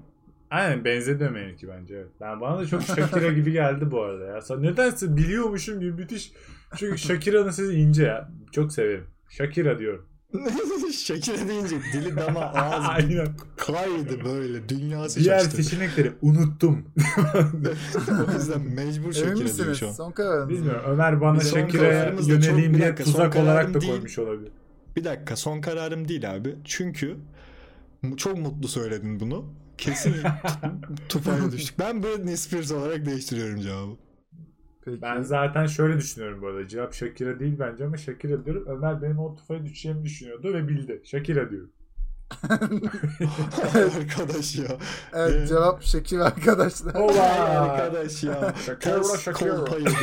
[0.51, 2.07] Aynen benzedi benimki bence evet.
[2.21, 4.41] Ben bana da çok Shakira gibi geldi bu arada ya.
[4.41, 6.31] Sen nedense biliyormuşum gibi müthiş.
[6.75, 8.29] Çünkü Shakira'nın sesi ince ya.
[8.51, 9.05] Çok severim.
[9.37, 10.05] Shakira diyorum.
[10.93, 13.27] Shakira deyince dili dama ağız Aynen.
[13.57, 14.69] kaydı böyle.
[14.69, 15.63] Dünyası Diğer şaştı.
[15.63, 16.85] seçenekleri unuttum.
[18.27, 19.91] o yüzden mecbur Emin Shakira diyor şu an.
[19.91, 20.49] Son kararınız.
[20.49, 20.81] Bilmiyorum.
[20.87, 23.91] Ömer bana Shakira'ya çok- yöneleyim bir diye dakika, son tuzak olarak kararım da değil.
[23.93, 24.51] koymuş olabilir.
[24.95, 26.55] Bir dakika son kararım değil abi.
[26.63, 27.15] Çünkü
[28.01, 29.45] mu- çok mutlu söyledin bunu.
[29.77, 30.13] Kesin
[31.09, 31.79] tufaya düştük.
[31.79, 33.91] Ben Britney Spears olarak değiştiriyorum cevabı.
[34.85, 35.01] Peki.
[35.01, 36.67] Ben zaten şöyle düşünüyorum bu arada.
[36.67, 38.63] Cevap Shakira değil bence ama Shakira diyorum.
[38.67, 41.01] Ömer benim o tufaya düşeceğimi düşünüyordu ve bildi.
[41.05, 41.67] Shakira diyor.
[43.75, 44.65] Arkadaş ya.
[45.13, 46.93] Evet Ee, cevap Şekil arkadaşlar.
[46.95, 47.23] Ola!
[47.23, 48.53] arkadaş ya.
[48.65, 49.53] Shakira, Ters Shakira.
[49.53, 49.95] ya.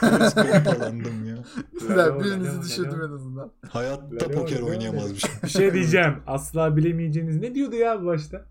[0.00, 1.36] Ters kolpalandım ya.
[1.80, 3.50] Güzel birinizi düşürdüm en azından.
[3.68, 4.66] Hayatta poker lalo.
[4.70, 5.30] oynayamazmışım.
[5.42, 6.14] Bir şey diyeceğim.
[6.26, 8.44] Asla bilemeyeceğiniz ne diyordu ya bu başta?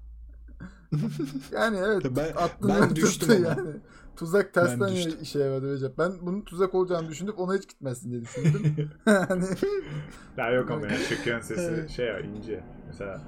[1.51, 2.33] Yani evet Ben-
[2.67, 3.47] ben düştüm ama.
[3.47, 3.69] yani.
[4.21, 4.87] Tuzak tersten
[5.21, 5.97] işe yaradı Recep.
[5.97, 8.89] Ben bunun tuzak olacağını düşünüp ona hiç gitmezsin diye düşündüm.
[9.05, 9.43] hani
[10.37, 11.89] Ya yok ama ya Shakira'nın sesi Evet.
[11.89, 12.63] şey ya ince.
[12.87, 13.21] Mesela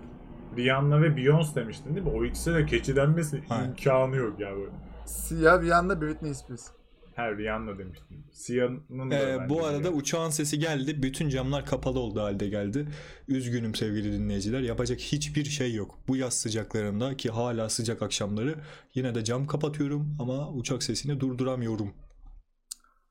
[0.57, 2.11] Rihanna ve Beyoncé demiştin değil mi?
[2.15, 4.71] O ikisi de keçi denmesi imkanı yok ya böyle.
[5.05, 6.67] siyah bir yanda Britney Spears.
[7.16, 8.24] Her Rihanna demiştim.
[8.32, 9.95] Siyah'ın da Ee, bu arada Rihanna.
[9.97, 11.03] uçağın sesi geldi.
[11.03, 12.88] Bütün camlar kapalı oldu halde geldi.
[13.28, 14.59] Üzgünüm sevgili dinleyiciler.
[14.61, 15.97] Yapacak hiçbir şey yok.
[16.07, 18.55] Bu yaz sıcaklarında ki hala sıcak akşamları
[18.95, 21.93] yine de cam kapatıyorum ama uçak sesini durduramıyorum.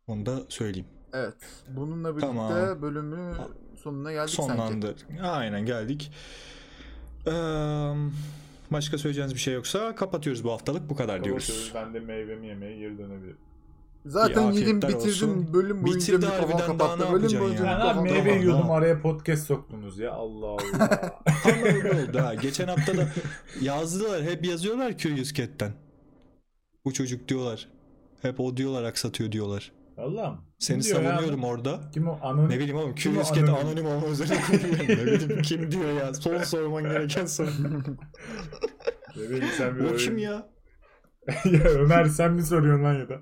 [0.07, 0.89] Onu da söyleyeyim.
[1.13, 1.35] Evet.
[1.69, 2.83] Bununla birlikte Tamam.
[2.83, 3.33] bölümü
[3.83, 4.53] sonuna geldik sanki.
[4.53, 4.95] Sonlandı.
[5.23, 6.13] Aynen geldik.
[7.27, 7.31] Ee,
[8.71, 10.91] başka söyleyeceğiniz bir şey yoksa kapatıyoruz bu haftalık.
[10.91, 11.47] Bu kadar diyoruz.
[11.47, 11.75] Kapatıyoruz.
[11.75, 13.37] Ben de meyvemi yemeye geri dönebilirim.
[14.07, 14.99] Zaten yedim bitirdim
[15.31, 15.55] olsun.
[15.55, 17.13] bölüm boyunca Bitirdi mikrofon kapattı.
[17.13, 17.71] Bölüm boyunca ya?
[17.71, 18.39] Ben mikrofon abi meyve kapattı.
[18.39, 20.13] yiyordum araya podcast soktunuz ya.
[20.13, 20.89] Allah Allah.
[21.43, 22.35] Tam öyle oldu ha.
[22.35, 23.09] Geçen hafta da
[23.61, 24.23] yazdılar.
[24.23, 25.73] Hep yazıyorlar Curious Cat'ten.
[26.85, 27.69] Bu çocuk diyorlar.
[28.23, 29.73] Hep o diyorlar aksatıyor diyorlar.
[29.99, 30.41] Allah'ım.
[30.59, 31.11] Seni diyor ya?
[31.11, 31.81] savunuyorum orada.
[31.95, 32.19] Kim o?
[32.23, 32.51] Anonim.
[32.51, 33.67] Ne bileyim oğlum Kim Curious Cat anonim?
[33.67, 34.89] anonim olma kuruyor.
[34.89, 36.15] ne bileyim kim diyor ya.
[36.15, 37.49] Son sorman gereken soru.
[39.17, 40.52] Ne bileyim sen bir o öyle- kim ya?
[41.45, 43.21] ya Ömer sen mi soruyorsun lan ya da?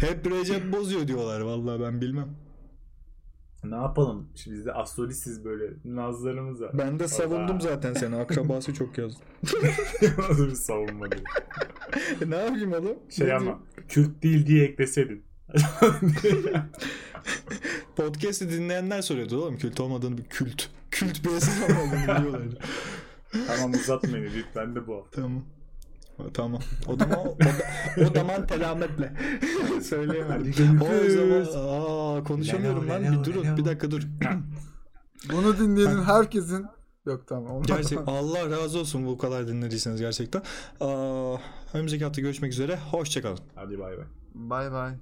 [0.00, 1.40] Hep Recep bozuyor diyorlar.
[1.40, 2.28] Vallahi ben bilmem.
[3.64, 4.28] ne yapalım?
[4.34, 6.70] Şimdi bizde astrolisiz böyle nazlarımız var.
[6.74, 8.16] Ben de savundum zaten seni.
[8.16, 9.20] Akrabası çok yazdı.
[10.18, 11.22] Nasıl bir savunma diye.
[12.30, 12.96] ne yapayım oğlum?
[13.10, 13.60] Şey Ne ama diyeyim?
[13.88, 15.24] Kürt değil diye ekleseydin.
[17.96, 19.56] Podcast'i dinleyenler soruyordu oğlum.
[19.58, 20.62] Kült olmadığını bir kült.
[20.90, 22.58] Kült bir eser olmadığını biliyorlardı.
[23.46, 25.22] tamam uzatmayın lütfen de bu hafta.
[25.22, 25.42] Tamam.
[26.34, 26.60] Tamam.
[26.86, 29.12] O zaman o, da- o zaman telametle.
[29.82, 30.80] Söyleyemedim.
[30.82, 33.02] O zaman aa, konuşamıyorum lan.
[33.02, 33.56] Bir durun.
[33.56, 34.02] Bir dakika dur.
[35.32, 36.66] Bunu dinleyenin herkesin
[37.06, 37.62] Yok tamam.
[37.62, 40.42] Gerçek Allah razı olsun bu kadar dinlediyseniz gerçekten.
[40.80, 41.36] Aa,
[41.74, 42.78] önümüzdeki hafta görüşmek üzere.
[42.90, 43.38] Hoşçakalın.
[43.54, 44.04] Hadi bay bay.
[44.34, 44.94] Bay bay.